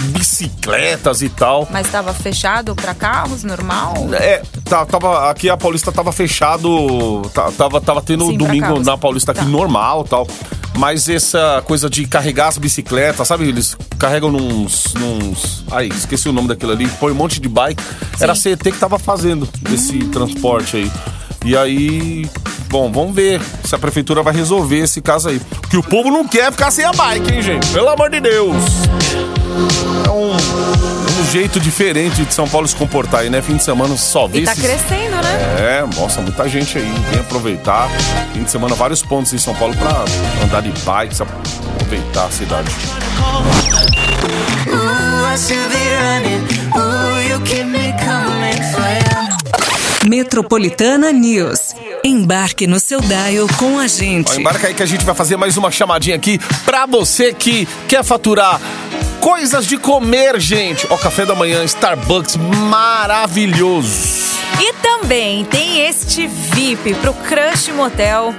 bicicletas 0.10 1.22
e 1.22 1.30
tal. 1.30 1.68
Mas 1.72 1.86
estava 1.86 2.14
fechado 2.14 2.76
para 2.76 2.94
carros, 2.94 3.44
normal? 3.44 3.94
É, 4.14 4.42
tá, 4.64 4.86
tava, 4.86 5.30
aqui 5.30 5.50
a 5.50 5.58
Paulista 5.58 5.92
tava 5.92 6.12
fechado, 6.12 7.22
tá, 7.34 7.52
tava, 7.52 7.82
tava 7.82 8.02
tendo 8.02 8.26
Sim, 8.28 8.38
domingo 8.38 8.80
na 8.80 8.98
Paulista 8.98 9.32
aqui 9.32 9.42
Tá. 9.42 9.46
normal 9.46 10.04
tal. 10.04 10.28
Mas 10.78 11.08
essa 11.08 11.64
coisa 11.66 11.90
de 11.90 12.06
carregar 12.06 12.48
as 12.50 12.58
bicicletas, 12.58 13.28
sabe? 13.28 13.48
Eles 13.48 13.78
carregam 13.98 14.32
nos. 14.32 14.94
nos 14.96 15.64
ai, 15.72 15.88
esqueci 15.88 16.28
o 16.28 16.34
nome 16.34 16.48
daquilo 16.50 16.72
ali, 16.74 16.88
põe 17.00 17.12
um 17.12 17.16
monte 17.16 17.40
de 17.40 17.48
bike. 17.48 17.82
Era 18.20 18.34
a 18.34 18.36
CET 18.36 18.62
que 18.62 18.78
tava 18.78 19.00
fazendo 19.00 19.48
esse 19.74 19.98
Hum. 19.98 20.10
transporte 20.12 20.78
aí. 20.78 20.92
E 21.46 21.56
aí. 21.56 22.30
Bom, 22.70 22.92
vamos 22.92 23.16
ver 23.16 23.40
se 23.64 23.74
a 23.74 23.78
prefeitura 23.78 24.22
vai 24.22 24.34
resolver 24.34 24.80
esse 24.80 25.00
caso 25.02 25.30
aí. 25.30 25.40
Que 25.70 25.78
o 25.78 25.84
povo 25.84 26.10
não 26.12 26.28
quer 26.28 26.52
ficar 26.52 26.72
sem 26.72 26.84
a 26.84 26.92
bike, 26.92 27.34
hein, 27.34 27.42
gente? 27.42 27.68
Pelo 27.70 27.88
amor 27.90 28.10
de 28.10 28.20
Deus! 28.20 28.56
É 30.06 30.10
um 30.10 30.32
jeito 31.26 31.60
diferente 31.60 32.24
de 32.24 32.34
São 32.34 32.48
Paulo 32.48 32.68
se 32.68 32.76
comportar 32.76 33.22
aí, 33.22 33.30
né? 33.30 33.42
Fim 33.42 33.58
de 33.58 33.64
semana 33.64 33.96
só 33.98 34.28
vê 34.28 34.40
E 34.40 34.44
tá 34.44 34.52
esses- 34.54 34.64
crescendo, 34.64 35.16
né? 35.18 35.56
É, 35.60 36.00
nossa, 36.00 36.22
muita 36.22 36.48
gente 36.48 36.78
aí. 36.78 36.92
Vem 37.12 37.20
aproveitar. 37.20 37.90
Fim 38.34 38.44
de 38.44 38.52
semana, 38.52 38.76
vários 38.76 39.02
pontos 39.02 39.34
em 39.34 39.38
São 39.38 39.54
Paulo 39.56 39.76
pra 39.76 40.06
andar 40.44 40.62
de 40.62 40.72
bike, 40.84 41.16
aproveitar 41.22 42.26
a 42.26 42.32
cidade. 42.32 42.70
Metropolitana 50.08 51.12
News. 51.12 51.74
Embarque 52.04 52.68
no 52.68 52.80
seu 52.80 53.02
dial 53.02 53.48
com 53.58 53.80
a 53.80 53.84
Ó, 53.84 53.88
gente. 53.88 54.40
embarca 54.40 54.68
aí 54.68 54.74
que 54.74 54.84
a 54.84 54.86
gente 54.86 55.04
vai 55.04 55.16
fazer 55.16 55.36
mais 55.36 55.58
uma 55.58 55.72
chamadinha 55.72 56.16
aqui 56.16 56.40
pra 56.64 56.86
você 56.86 57.34
que 57.34 57.68
quer 57.88 58.04
faturar 58.04 58.62
coisas 59.26 59.66
de 59.66 59.76
comer, 59.76 60.40
gente. 60.40 60.86
Ó, 60.88 60.98
café 60.98 61.26
da 61.26 61.34
manhã, 61.34 61.64
Starbucks, 61.64 62.36
maravilhoso. 62.36 63.90
E 64.62 64.72
também 64.74 65.44
tem 65.46 65.82
este 65.82 66.28
VIP 66.28 66.94
pro 66.94 67.12
Crush 67.12 67.70
Motel. 67.70 68.36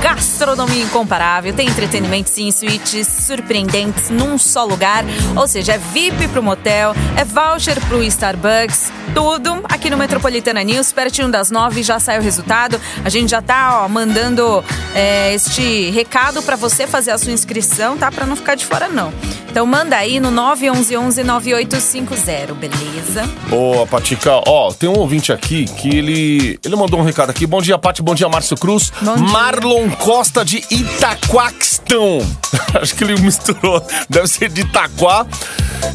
Gastronomia 0.00 0.84
incomparável, 0.84 1.52
tem 1.52 1.66
entretenimento 1.66 2.30
sim, 2.30 2.52
suítes 2.52 3.08
surpreendentes 3.08 4.10
num 4.10 4.38
só 4.38 4.64
lugar. 4.64 5.04
Ou 5.34 5.48
seja, 5.48 5.72
é 5.72 5.78
VIP 5.78 6.28
pro 6.28 6.40
motel, 6.40 6.94
é 7.16 7.24
voucher 7.24 7.80
pro 7.86 8.04
Starbucks, 8.04 8.92
tudo 9.12 9.60
aqui 9.64 9.90
no 9.90 9.96
Metropolitana 9.96 10.62
News, 10.62 10.92
pertinho 10.92 11.28
das 11.28 11.50
nove 11.50 11.82
já 11.82 11.98
sai 11.98 12.16
o 12.16 12.22
resultado. 12.22 12.80
A 13.04 13.08
gente 13.08 13.30
já 13.30 13.42
tá 13.42 13.82
ó, 13.82 13.88
mandando 13.88 14.62
é, 14.94 15.34
este 15.34 15.90
recado 15.90 16.42
pra 16.42 16.54
você 16.54 16.86
fazer 16.86 17.10
a 17.10 17.18
sua 17.18 17.32
inscrição, 17.32 17.98
tá? 17.98 18.12
Pra 18.12 18.24
não 18.24 18.36
ficar 18.36 18.54
de 18.54 18.64
fora, 18.64 18.88
não. 18.88 19.12
Então 19.50 19.66
manda 19.66 19.96
aí 19.96 20.20
no 20.20 20.30
911-9850, 20.30 22.54
beleza? 22.54 23.28
Boa, 23.48 23.86
Patica. 23.86 24.40
Ó, 24.46 24.72
tem 24.72 24.88
um 24.88 24.98
ouvinte 24.98 25.32
aqui 25.32 25.64
que 25.64 25.88
ele, 25.88 26.58
ele 26.64 26.76
mandou 26.76 27.00
um 27.00 27.02
recado 27.02 27.30
aqui. 27.30 27.46
Bom 27.46 27.60
dia, 27.60 27.78
Pati. 27.78 28.02
Bom 28.02 28.14
dia, 28.14 28.28
Márcio 28.28 28.56
Cruz. 28.56 28.92
Dia. 29.00 29.16
Marlon 29.16 29.90
Costa 29.90 30.44
de 30.44 30.62
Itaquaquistão. 30.70 32.18
Acho 32.80 32.94
que 32.94 33.04
ele 33.04 33.20
misturou. 33.20 33.82
Deve 34.08 34.28
ser 34.28 34.48
de 34.48 34.60
Itaquá. 34.60 35.26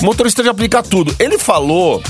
Motorista 0.02 0.42
de 0.42 0.50
aplicar 0.50 0.84
tudo. 0.84 1.16
Ele 1.20 1.38
falou. 1.38 2.02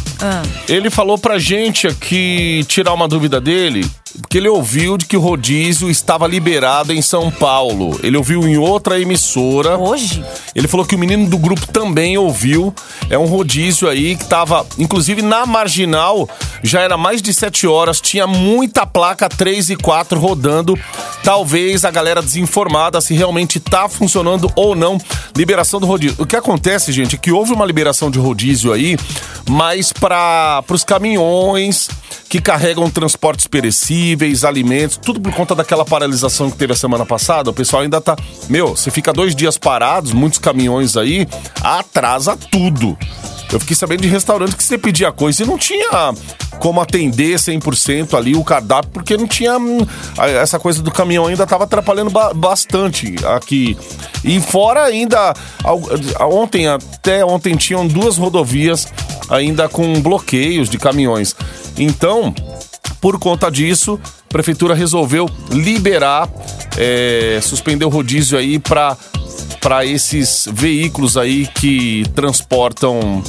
Ele 0.67 0.89
falou 0.89 1.17
pra 1.17 1.37
gente 1.37 1.87
aqui 1.87 2.63
tirar 2.67 2.93
uma 2.93 3.07
dúvida 3.07 3.41
dele. 3.41 3.85
Porque 4.21 4.37
ele 4.37 4.47
ouviu 4.47 4.95
de 4.95 5.05
que 5.05 5.17
o 5.17 5.19
rodízio 5.19 5.89
estava 5.89 6.27
liberado 6.27 6.93
em 6.93 7.01
São 7.01 7.31
Paulo. 7.31 7.99
Ele 8.03 8.15
ouviu 8.15 8.47
em 8.47 8.57
outra 8.57 8.99
emissora. 8.99 9.75
Hoje? 9.77 10.23
Ele 10.53 10.67
falou 10.67 10.85
que 10.85 10.95
o 10.95 10.99
menino 10.99 11.27
do 11.27 11.37
grupo 11.37 11.65
também 11.67 12.15
ouviu. 12.17 12.73
É 13.09 13.17
um 13.17 13.25
rodízio 13.25 13.89
aí 13.89 14.15
que 14.15 14.25
tava, 14.25 14.67
inclusive 14.77 15.23
na 15.23 15.47
marginal, 15.47 16.29
já 16.61 16.81
era 16.81 16.95
mais 16.95 17.21
de 17.23 17.33
7 17.33 17.65
horas, 17.65 17.99
tinha 17.99 18.27
muita 18.27 18.85
placa 18.85 19.27
3 19.27 19.71
e 19.71 19.75
4 19.75 20.19
rodando. 20.19 20.77
Talvez 21.23 21.83
a 21.83 21.89
galera 21.89 22.21
desinformada 22.21 23.01
se 23.01 23.15
realmente 23.15 23.59
tá 23.59 23.89
funcionando 23.89 24.51
ou 24.55 24.75
não 24.75 24.99
liberação 25.35 25.79
do 25.79 25.87
rodízio. 25.87 26.21
O 26.21 26.25
que 26.25 26.35
acontece, 26.35 26.91
gente, 26.91 27.15
é 27.15 27.17
que 27.17 27.31
houve 27.31 27.51
uma 27.51 27.65
liberação 27.65 28.11
de 28.11 28.19
rodízio 28.19 28.71
aí, 28.71 28.95
mas 29.49 29.91
para 29.91 30.63
os 30.69 30.83
caminhões 30.83 31.89
que 32.29 32.41
carregam 32.41 32.89
transportes 32.89 33.47
perecíveis, 33.47 34.02
alimentos, 34.45 34.97
tudo 34.97 35.19
por 35.21 35.33
conta 35.33 35.55
daquela 35.55 35.85
paralisação 35.85 36.49
que 36.51 36.57
teve 36.57 36.73
a 36.73 36.75
semana 36.75 37.05
passada. 37.05 37.49
O 37.49 37.53
pessoal 37.53 37.83
ainda 37.83 38.01
tá. 38.01 38.15
Meu, 38.49 38.69
você 38.75 38.89
fica 38.91 39.13
dois 39.13 39.35
dias 39.35 39.57
parados, 39.57 40.11
muitos 40.11 40.39
caminhões 40.39 40.97
aí, 40.97 41.27
atrasa 41.61 42.37
tudo. 42.51 42.97
Eu 43.51 43.59
fiquei 43.59 43.75
sabendo 43.75 44.01
de 44.01 44.07
restaurante 44.07 44.55
que 44.55 44.63
você 44.63 44.77
pedia 44.79 45.11
coisa 45.11 45.43
e 45.43 45.45
não 45.45 45.57
tinha 45.59 45.87
como 46.59 46.81
atender 46.81 47.37
100% 47.37 48.15
ali 48.17 48.35
o 48.35 48.43
cardápio, 48.43 48.89
porque 48.91 49.15
não 49.15 49.27
tinha. 49.27 49.57
hum, 49.57 49.85
Essa 50.41 50.57
coisa 50.59 50.81
do 50.81 50.89
caminhão 50.91 51.27
ainda 51.27 51.45
tava 51.45 51.65
atrapalhando 51.65 52.09
ba- 52.09 52.33
bastante 52.33 53.13
aqui. 53.35 53.77
E 54.23 54.39
fora 54.41 54.83
ainda. 54.83 55.33
Ontem, 56.19 56.67
até 56.67 57.23
ontem, 57.23 57.55
tinham 57.55 57.85
duas 57.85 58.17
rodovias 58.17 58.87
ainda 59.29 59.69
com 59.69 60.01
bloqueios 60.01 60.67
de 60.69 60.77
caminhões. 60.79 61.35
Então. 61.77 62.33
Por 63.03 63.19
conta 63.19 63.51
disso, 63.51 63.99
prefeitura 64.29 64.73
resolveu 64.73 65.29
liberar, 65.51 66.29
é, 66.77 67.37
suspender 67.43 67.83
o 67.83 67.89
rodízio 67.89 68.37
aí 68.37 68.57
para 68.57 68.95
para 69.59 69.85
esses 69.85 70.47
veículos 70.51 71.17
aí 71.17 71.45
que 71.47 72.05
transportam 72.15 73.21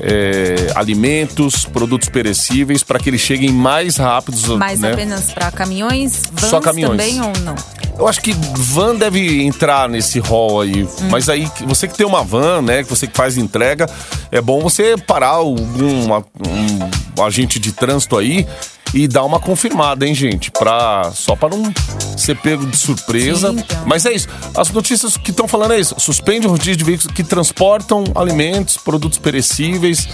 é, 0.00 0.72
alimentos, 0.74 1.64
produtos 1.64 2.08
perecíveis, 2.08 2.82
para 2.82 2.98
que 2.98 3.08
eles 3.08 3.20
cheguem 3.20 3.50
mais 3.52 3.98
rápidos. 3.98 4.48
Mas 4.48 4.80
né? 4.80 4.92
apenas 4.92 5.32
para 5.32 5.48
caminhões, 5.52 6.22
vans 6.32 6.50
Só 6.50 6.60
caminhões. 6.60 6.96
também 6.96 7.20
ou 7.20 7.32
não? 7.44 7.54
Eu 7.96 8.08
acho 8.08 8.20
que 8.20 8.32
van 8.56 8.96
deve 8.96 9.44
entrar 9.44 9.88
nesse 9.88 10.18
hall 10.18 10.62
aí. 10.62 10.82
Hum. 10.82 11.08
Mas 11.08 11.28
aí, 11.28 11.48
você 11.66 11.86
que 11.86 11.96
tem 11.96 12.06
uma 12.06 12.24
van, 12.24 12.62
né? 12.62 12.82
Que 12.82 12.90
você 12.90 13.06
que 13.06 13.16
faz 13.16 13.36
entrega, 13.36 13.88
é 14.32 14.40
bom 14.40 14.60
você 14.60 14.96
parar 14.96 15.28
algum 15.28 16.12
um 16.12 17.22
agente 17.22 17.60
de 17.60 17.70
trânsito 17.70 18.18
aí 18.18 18.44
e 18.94 19.08
dar 19.08 19.24
uma 19.24 19.40
confirmada, 19.40 20.06
hein, 20.06 20.14
gente? 20.14 20.50
Pra, 20.52 21.10
só 21.12 21.34
para 21.34 21.54
não 21.56 21.72
ser 22.16 22.36
pego 22.38 22.64
de 22.64 22.76
surpresa. 22.76 23.50
Sim, 23.50 23.58
então. 23.58 23.82
Mas 23.84 24.06
é 24.06 24.12
isso. 24.12 24.28
As 24.56 24.70
notícias 24.70 25.16
que 25.16 25.30
estão 25.32 25.48
falando 25.48 25.72
é 25.72 25.80
isso. 25.80 25.94
Suspende 25.98 26.46
o 26.46 26.50
rodízio 26.50 26.76
de 26.76 26.84
veículos 26.84 27.12
que 27.12 27.24
transportam 27.24 28.04
alimentos, 28.14 28.76
produtos 28.76 29.18
perecíveis. 29.18 30.08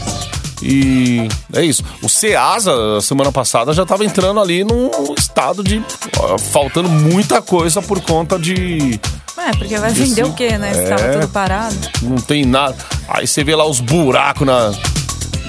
E 0.63 1.29
é 1.55 1.63
isso. 1.65 1.83
O 2.03 2.09
Ceasa, 2.09 3.01
semana 3.01 3.31
passada, 3.33 3.73
já 3.73 3.83
estava 3.83 4.05
entrando 4.05 4.41
ali 4.41 4.65
num 4.65 4.91
estado 5.17 5.63
de. 5.63 5.83
ó, 6.19 6.37
faltando 6.39 6.89
muita 6.89 7.41
coisa 7.41 7.81
por 7.81 8.01
conta 8.01 8.39
de. 8.39 8.99
É, 9.39 9.53
porque 9.57 9.79
vai 9.79 9.91
vender 9.91 10.25
o 10.25 10.33
quê, 10.35 10.59
né? 10.59 10.75
Se 10.75 10.81
É. 10.93 11.13
tudo 11.13 11.29
parado. 11.29 11.75
Não 12.03 12.17
tem 12.17 12.45
nada. 12.45 12.77
Aí 13.09 13.27
você 13.27 13.43
vê 13.43 13.55
lá 13.57 13.67
os 13.67 13.81
buracos 13.81 14.47
na, 14.47 14.71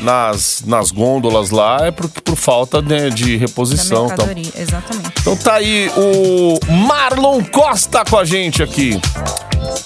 nas, 0.01 0.63
nas 0.65 0.91
gôndolas 0.91 1.49
lá, 1.51 1.85
é 1.85 1.91
por, 1.91 2.07
por 2.09 2.35
falta 2.35 2.81
né, 2.81 3.09
de 3.09 3.37
reposição. 3.37 4.05
Então. 4.05 4.25
mercadoria, 4.25 4.51
exatamente. 4.55 5.11
então 5.21 5.35
tá 5.37 5.53
aí 5.55 5.91
o 5.95 6.59
Marlon 6.87 7.43
Costa 7.45 8.03
com 8.09 8.17
a 8.17 8.25
gente 8.25 8.61
aqui. 8.63 8.99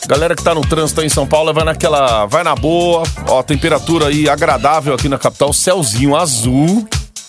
Galera 0.07 0.35
que 0.35 0.43
tá 0.43 0.53
no 0.55 0.61
trânsito 0.61 1.01
aí 1.01 1.07
em 1.07 1.09
São 1.09 1.27
Paulo, 1.27 1.53
vai 1.53 1.63
naquela. 1.65 2.25
Vai 2.25 2.43
na 2.43 2.55
boa. 2.55 3.03
Ó, 3.27 3.41
temperatura 3.43 4.07
aí 4.07 4.29
agradável 4.29 4.93
aqui 4.93 5.09
na 5.09 5.17
capital, 5.17 5.51
céuzinho 5.51 6.15
azul. 6.15 6.87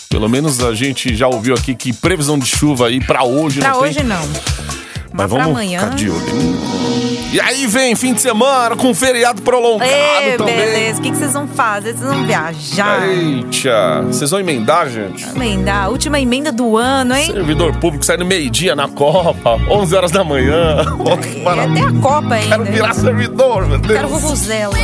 Pelo 0.08 0.28
menos 0.28 0.60
a 0.62 0.74
gente 0.74 1.14
já 1.16 1.26
ouviu 1.26 1.54
aqui 1.54 1.74
que 1.74 1.92
previsão 1.92 2.38
de 2.38 2.46
chuva 2.46 2.86
aí 2.86 3.04
pra 3.04 3.24
hoje 3.24 3.58
Pra 3.60 3.70
não 3.70 3.80
hoje 3.80 3.96
tem. 3.96 4.04
não. 4.04 4.16
Mas 4.18 5.12
Mas 5.12 5.26
pra 5.26 5.26
vamos 5.26 5.46
amanhã. 5.48 5.80
ficar 5.80 5.94
de 5.96 6.10
olho. 6.10 6.28
hein? 6.40 7.15
E 7.32 7.40
aí 7.40 7.66
vem 7.66 7.94
fim 7.94 8.14
de 8.14 8.20
semana 8.20 8.76
com 8.76 8.94
feriado 8.94 9.42
prolongado 9.42 9.90
Ê, 9.92 10.36
também. 10.38 10.56
beleza. 10.56 11.00
O 11.00 11.02
que, 11.02 11.10
que 11.10 11.16
vocês 11.16 11.32
vão 11.32 11.46
fazer? 11.48 11.92
Vocês 11.94 12.10
vão 12.10 12.24
viajar? 12.24 13.08
Eita, 13.08 14.02
vocês 14.06 14.30
vão 14.30 14.40
emendar, 14.40 14.88
gente? 14.88 15.24
Emendar. 15.28 15.90
Última 15.90 16.20
emenda 16.20 16.52
do 16.52 16.76
ano, 16.76 17.14
hein? 17.14 17.26
Servidor 17.32 17.76
público 17.78 18.04
sai 18.04 18.16
no 18.16 18.24
meio-dia 18.24 18.74
na 18.76 18.88
Copa, 18.88 19.58
11 19.68 19.94
horas 19.96 20.10
da 20.10 20.24
manhã. 20.24 20.84
Que 21.20 21.40
maravilha. 21.42 21.88
até 21.88 21.96
a 21.98 22.00
Copa 22.00 22.34
ainda. 22.34 22.48
Quero 22.58 22.64
virar 22.64 22.94
servidor, 22.94 23.66
meu 23.66 23.78
Deus. 23.78 23.92
Quero 23.92 24.08
vuvuzela. 24.08 24.74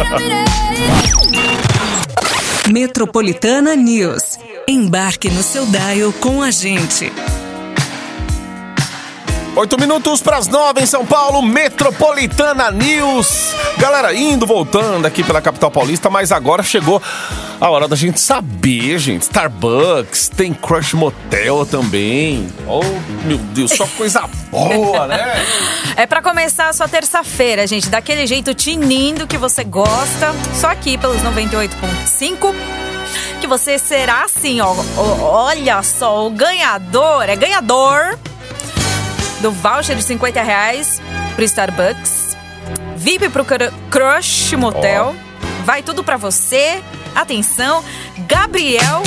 Metropolitana 2.71 3.75
News. 3.77 4.39
Embarque 4.69 5.31
no 5.31 5.43
seu 5.43 5.65
dial 5.67 6.13
com 6.21 6.43
a 6.43 6.51
gente. 6.51 7.11
Oito 9.55 9.79
minutos 9.79 10.23
para 10.23 10.38
as 10.38 10.49
nove 10.49 10.81
em 10.81 10.87
São 10.87 11.05
Paulo, 11.05 11.43
Metropolitana 11.43 12.71
News. 12.71 13.55
Galera, 13.77 14.15
indo, 14.15 14.47
voltando 14.47 15.05
aqui 15.05 15.23
pela 15.23 15.43
capital 15.43 15.71
paulista, 15.71 16.09
mas 16.09 16.33
agora 16.33 16.62
chegou 16.62 17.03
a 17.61 17.69
hora 17.69 17.87
da 17.87 17.95
gente 17.95 18.19
saber, 18.19 18.99
gente. 18.99 19.23
Starbucks, 19.23 20.31
tem 20.31 20.55
Crush 20.55 20.95
Motel 20.95 21.67
também. 21.67 22.51
Oh, 22.67 22.81
meu 23.27 23.37
Deus, 23.37 23.73
só 23.73 23.87
coisa 23.88 24.23
boa, 24.51 25.07
né? 25.07 25.35
É 25.97 26.07
pra 26.07 26.23
começar 26.23 26.71
a 26.71 26.73
sua 26.73 26.88
terça-feira, 26.88 27.67
gente. 27.67 27.91
Daquele 27.91 28.27
jeito 28.27 28.55
tinindo 28.55 29.27
que 29.27 29.37
você 29.37 29.62
gosta. 29.62 30.35
Só 30.59 30.69
aqui 30.69 30.97
pelos 30.97 31.21
98.5. 31.21 32.55
Que 33.38 33.47
você 33.47 33.79
será 33.79 34.25
assim, 34.25 34.62
ó. 34.62 34.75
ó, 34.97 35.45
Olha 35.45 35.83
só, 35.83 36.27
o 36.27 36.31
ganhador. 36.31 37.29
É 37.29 37.37
ganhador 37.37 38.19
do 39.43 39.51
voucher 39.51 39.97
de 39.97 40.03
50 40.03 40.43
reais 40.43 41.01
pro 41.35 41.45
Starbucks. 41.45 42.37
VIP 42.97 43.29
pro 43.29 43.45
Cru- 43.45 43.73
Crush 43.91 44.53
Motel. 44.57 45.15
Vai 45.65 45.83
tudo 45.83 46.03
pra 46.05 46.17
você. 46.17 46.81
Atenção, 47.15 47.85
Gabriel 48.27 49.03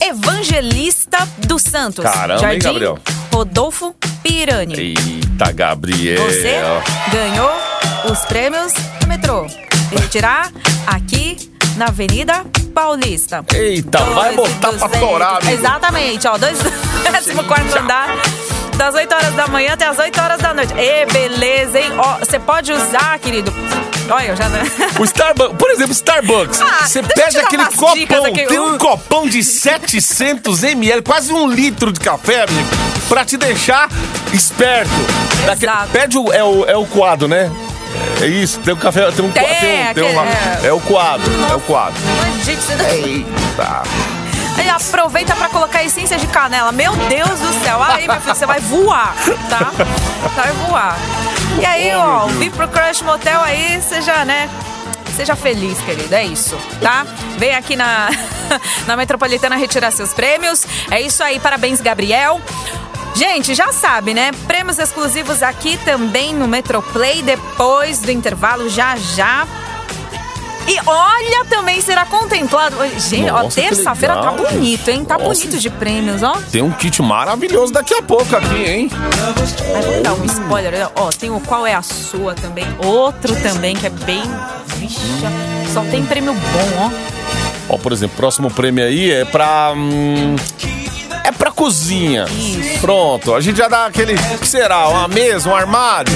Evangelista 0.00 1.18
dos 1.46 1.62
Santos. 1.62 2.04
Caramba, 2.04 2.34
hein, 2.34 2.40
Jardim 2.40 2.58
Gabriel? 2.64 2.98
Rodolfo 3.32 3.94
Pirani. 4.22 4.74
Eita, 4.74 5.52
Gabriel. 5.52 6.24
Você 6.24 6.54
ganhou 7.12 7.50
os 8.10 8.18
prêmios 8.20 8.72
do 9.00 9.06
metrô. 9.06 9.46
Retirar 9.90 10.50
aqui 10.86 11.36
na 11.76 11.86
Avenida 11.86 12.44
Paulista. 12.74 13.44
Eita, 13.52 13.98
vai 14.04 14.34
Dois 14.34 14.50
e 14.50 14.54
botar 14.54 14.72
pra 14.88 14.88
torar. 15.00 15.48
Exatamente, 15.50 16.26
ó. 16.28 16.38
Dois, 16.38 16.58
décimo 17.12 17.44
quarto 17.44 17.76
andar. 17.78 18.16
Das 18.80 18.94
8 18.94 19.14
horas 19.14 19.34
da 19.34 19.46
manhã 19.46 19.74
até 19.74 19.84
as 19.86 19.98
8 19.98 20.18
horas 20.18 20.40
da 20.40 20.54
noite. 20.54 20.72
E 20.74 21.04
beleza, 21.12 21.78
hein? 21.78 21.92
Ó, 21.98 22.14
você 22.18 22.38
pode 22.38 22.72
usar, 22.72 23.18
querido. 23.18 23.52
Olha, 24.10 24.28
eu 24.28 24.36
já. 24.36 24.46
O 24.98 25.04
Starbucks, 25.04 25.56
por 25.58 25.70
exemplo, 25.70 25.92
Starbucks. 25.92 26.62
Ah, 26.62 26.86
Você 26.86 27.02
dar 27.02 27.40
aquele 27.42 27.66
copão, 27.66 28.24
aqui. 28.24 28.46
tem 28.46 28.58
um 28.58 28.74
Um- 28.74 28.78
copão 28.78 29.28
de 29.28 29.44
700 29.44 30.64
ml, 30.64 31.02
quase 31.02 31.30
um 31.30 31.46
litro 31.46 31.92
de 31.92 32.00
café, 32.00 32.44
amigo, 32.44 32.68
pra 33.06 33.22
te 33.22 33.36
deixar 33.36 33.90
esperto. 34.32 34.90
Pede 35.92 36.16
o, 36.16 36.32
é, 36.32 36.42
o, 36.42 36.64
é 36.64 36.76
o 36.76 36.86
coado, 36.86 37.28
né? 37.28 37.52
É 38.22 38.26
isso, 38.26 38.60
tem 38.60 38.72
um 38.72 38.78
café, 38.78 39.10
tem 39.12 39.22
um 39.26 39.30
Tem, 39.30 39.42
coado. 39.42 39.60
Tem, 39.60 39.90
um- 39.90 39.94
tem 39.94 40.04
uma, 40.04 40.24
é. 40.26 40.60
é 40.64 40.72
o 40.72 40.80
coado, 40.80 41.22
é 41.50 41.54
o 41.54 41.60
você... 41.60 42.72
Eita. 42.94 43.82
Aí 44.56 44.68
aproveita 44.68 45.34
pra 45.34 45.48
colocar 45.48 45.82
essência 45.82 46.18
de 46.18 46.26
canela. 46.26 46.72
Meu 46.72 46.94
Deus 46.94 47.40
do 47.40 47.64
céu. 47.64 47.82
Aí, 47.82 48.06
meu 48.06 48.20
filho, 48.20 48.34
você 48.34 48.46
vai 48.46 48.60
voar, 48.60 49.14
tá? 49.48 49.72
Vai 50.34 50.52
voar. 50.52 50.96
E 51.60 51.64
aí, 51.64 51.94
ó, 51.94 52.26
vir 52.26 52.50
pro 52.50 52.68
Crush 52.68 53.02
Motel 53.02 53.40
aí, 53.42 53.80
seja, 53.82 54.24
né? 54.24 54.48
Seja 55.16 55.36
feliz, 55.36 55.78
querido. 55.80 56.14
É 56.14 56.24
isso, 56.24 56.56
tá? 56.80 57.04
Vem 57.36 57.54
aqui 57.54 57.76
na, 57.76 58.08
na 58.86 58.96
Metropolitana 58.96 59.56
retirar 59.56 59.90
seus 59.90 60.14
prêmios. 60.14 60.66
É 60.90 61.00
isso 61.00 61.22
aí, 61.22 61.38
parabéns, 61.40 61.80
Gabriel. 61.80 62.40
Gente, 63.14 63.54
já 63.54 63.72
sabe, 63.72 64.14
né? 64.14 64.30
Prêmios 64.46 64.78
exclusivos 64.78 65.42
aqui 65.42 65.76
também 65.84 66.32
no 66.32 66.46
Metroplay, 66.46 67.22
depois 67.22 67.98
do 67.98 68.10
intervalo, 68.10 68.68
já 68.68 68.96
já. 68.96 69.46
E 70.70 70.78
olha, 70.86 71.44
também 71.46 71.80
será 71.80 72.04
contemplado. 72.06 72.76
Gente, 72.96 73.28
ó, 73.28 73.42
Nossa, 73.42 73.60
que 73.60 73.66
terça-feira 73.66 74.14
tá 74.22 74.30
bonito, 74.30 74.88
hein? 74.88 75.04
Tá 75.04 75.18
Nossa. 75.18 75.40
bonito 75.42 75.58
de 75.58 75.68
prêmios, 75.68 76.22
ó. 76.22 76.36
Tem 76.52 76.62
um 76.62 76.70
kit 76.70 77.02
maravilhoso 77.02 77.72
daqui 77.72 77.92
a 77.94 78.00
pouco 78.02 78.36
aqui, 78.36 78.64
hein? 78.64 78.90
Aí 79.74 79.82
vou 79.82 80.00
dar 80.00 80.14
um 80.14 80.24
spoiler. 80.26 80.88
Ó, 80.94 81.10
tem 81.10 81.28
o 81.28 81.40
Qual 81.40 81.66
é 81.66 81.74
a 81.74 81.82
Sua 81.82 82.36
também. 82.36 82.64
Outro 82.84 83.34
também 83.42 83.74
que 83.74 83.88
é 83.88 83.90
bem. 83.90 84.22
Vixe, 84.76 85.00
só 85.74 85.82
tem 85.82 86.06
prêmio 86.06 86.34
bom, 86.34 86.84
ó. 86.86 87.74
Ó, 87.74 87.76
por 87.76 87.90
exemplo, 87.92 88.16
próximo 88.16 88.48
prêmio 88.48 88.84
aí 88.84 89.10
é 89.10 89.24
pra. 89.24 89.72
hum, 89.76 90.36
é 91.24 91.32
pra 91.32 91.50
cozinha. 91.50 92.24
Isso. 92.30 92.80
Pronto, 92.80 93.34
a 93.34 93.40
gente 93.40 93.56
já 93.58 93.68
dá 93.68 93.86
aquele. 93.86 94.14
O 94.14 94.38
que 94.38 94.46
será? 94.48 94.88
Uma 94.88 95.08
mesa, 95.08 95.48
um 95.48 95.54
armário? 95.54 96.12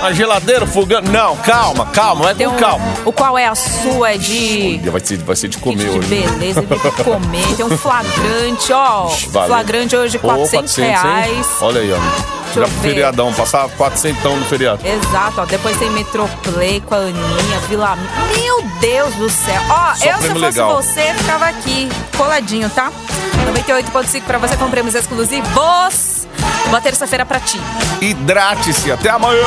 Uma 0.00 0.12
geladeira, 0.12 0.66
fogão? 0.66 1.00
Não, 1.02 1.36
calma, 1.36 1.86
calma, 1.86 2.24
vai 2.24 2.34
Tem 2.34 2.46
com 2.48 2.54
um, 2.54 2.58
calma. 2.58 2.84
o 3.04 3.12
Qual 3.12 3.38
é 3.38 3.46
a 3.46 3.54
Sua 3.54 4.12
é 4.14 4.18
de. 4.18 4.78
Vai 4.90 5.00
ser, 5.04 5.18
vai 5.18 5.36
ser 5.36 5.48
de 5.48 5.58
comer 5.58 5.88
de 5.90 5.98
hoje. 5.98 6.08
beleza, 6.08 6.60
de 6.62 7.04
comer. 7.04 7.56
Tem 7.56 7.64
um 7.66 7.76
flagrante, 7.78 8.72
ó. 8.72 9.06
Valeu. 9.28 9.48
Flagrante 9.48 9.96
hoje, 9.96 10.16
Ô, 10.16 10.20
400, 10.20 10.78
hein? 10.78 10.84
reais. 10.86 11.46
Olha 11.60 11.80
aí, 11.80 11.92
ó. 11.92 12.41
Já 12.54 12.64
ver. 12.66 12.80
feriadão, 12.80 13.32
passar 13.32 13.68
400 13.70 14.22
no 14.38 14.44
feriado. 14.44 14.80
Exato, 14.86 15.40
ó. 15.40 15.44
Depois 15.44 15.76
tem 15.78 15.90
Metroplay 15.90 16.80
com 16.80 16.94
a 16.94 16.98
Aninha, 16.98 17.58
Vila. 17.68 17.96
Meu 18.36 18.62
Deus 18.80 19.14
do 19.14 19.30
céu. 19.30 19.60
Ó, 19.70 19.94
Só 19.94 20.04
eu 20.06 20.18
se 20.18 20.28
fosse 20.28 20.38
legal. 20.40 20.76
você, 20.82 21.14
ficava 21.14 21.46
aqui, 21.46 21.88
coladinho, 22.16 22.68
tá? 22.70 22.92
98.5 23.46 24.22
pra 24.24 24.38
você 24.38 24.56
com 24.56 24.70
prêmios 24.70 24.94
exclusivos. 24.94 26.26
Boa 26.68 26.80
terça-feira 26.80 27.24
pra 27.26 27.40
ti. 27.40 27.60
Hidrate-se, 28.00 28.90
até 28.92 29.10
amanhã. 29.10 29.46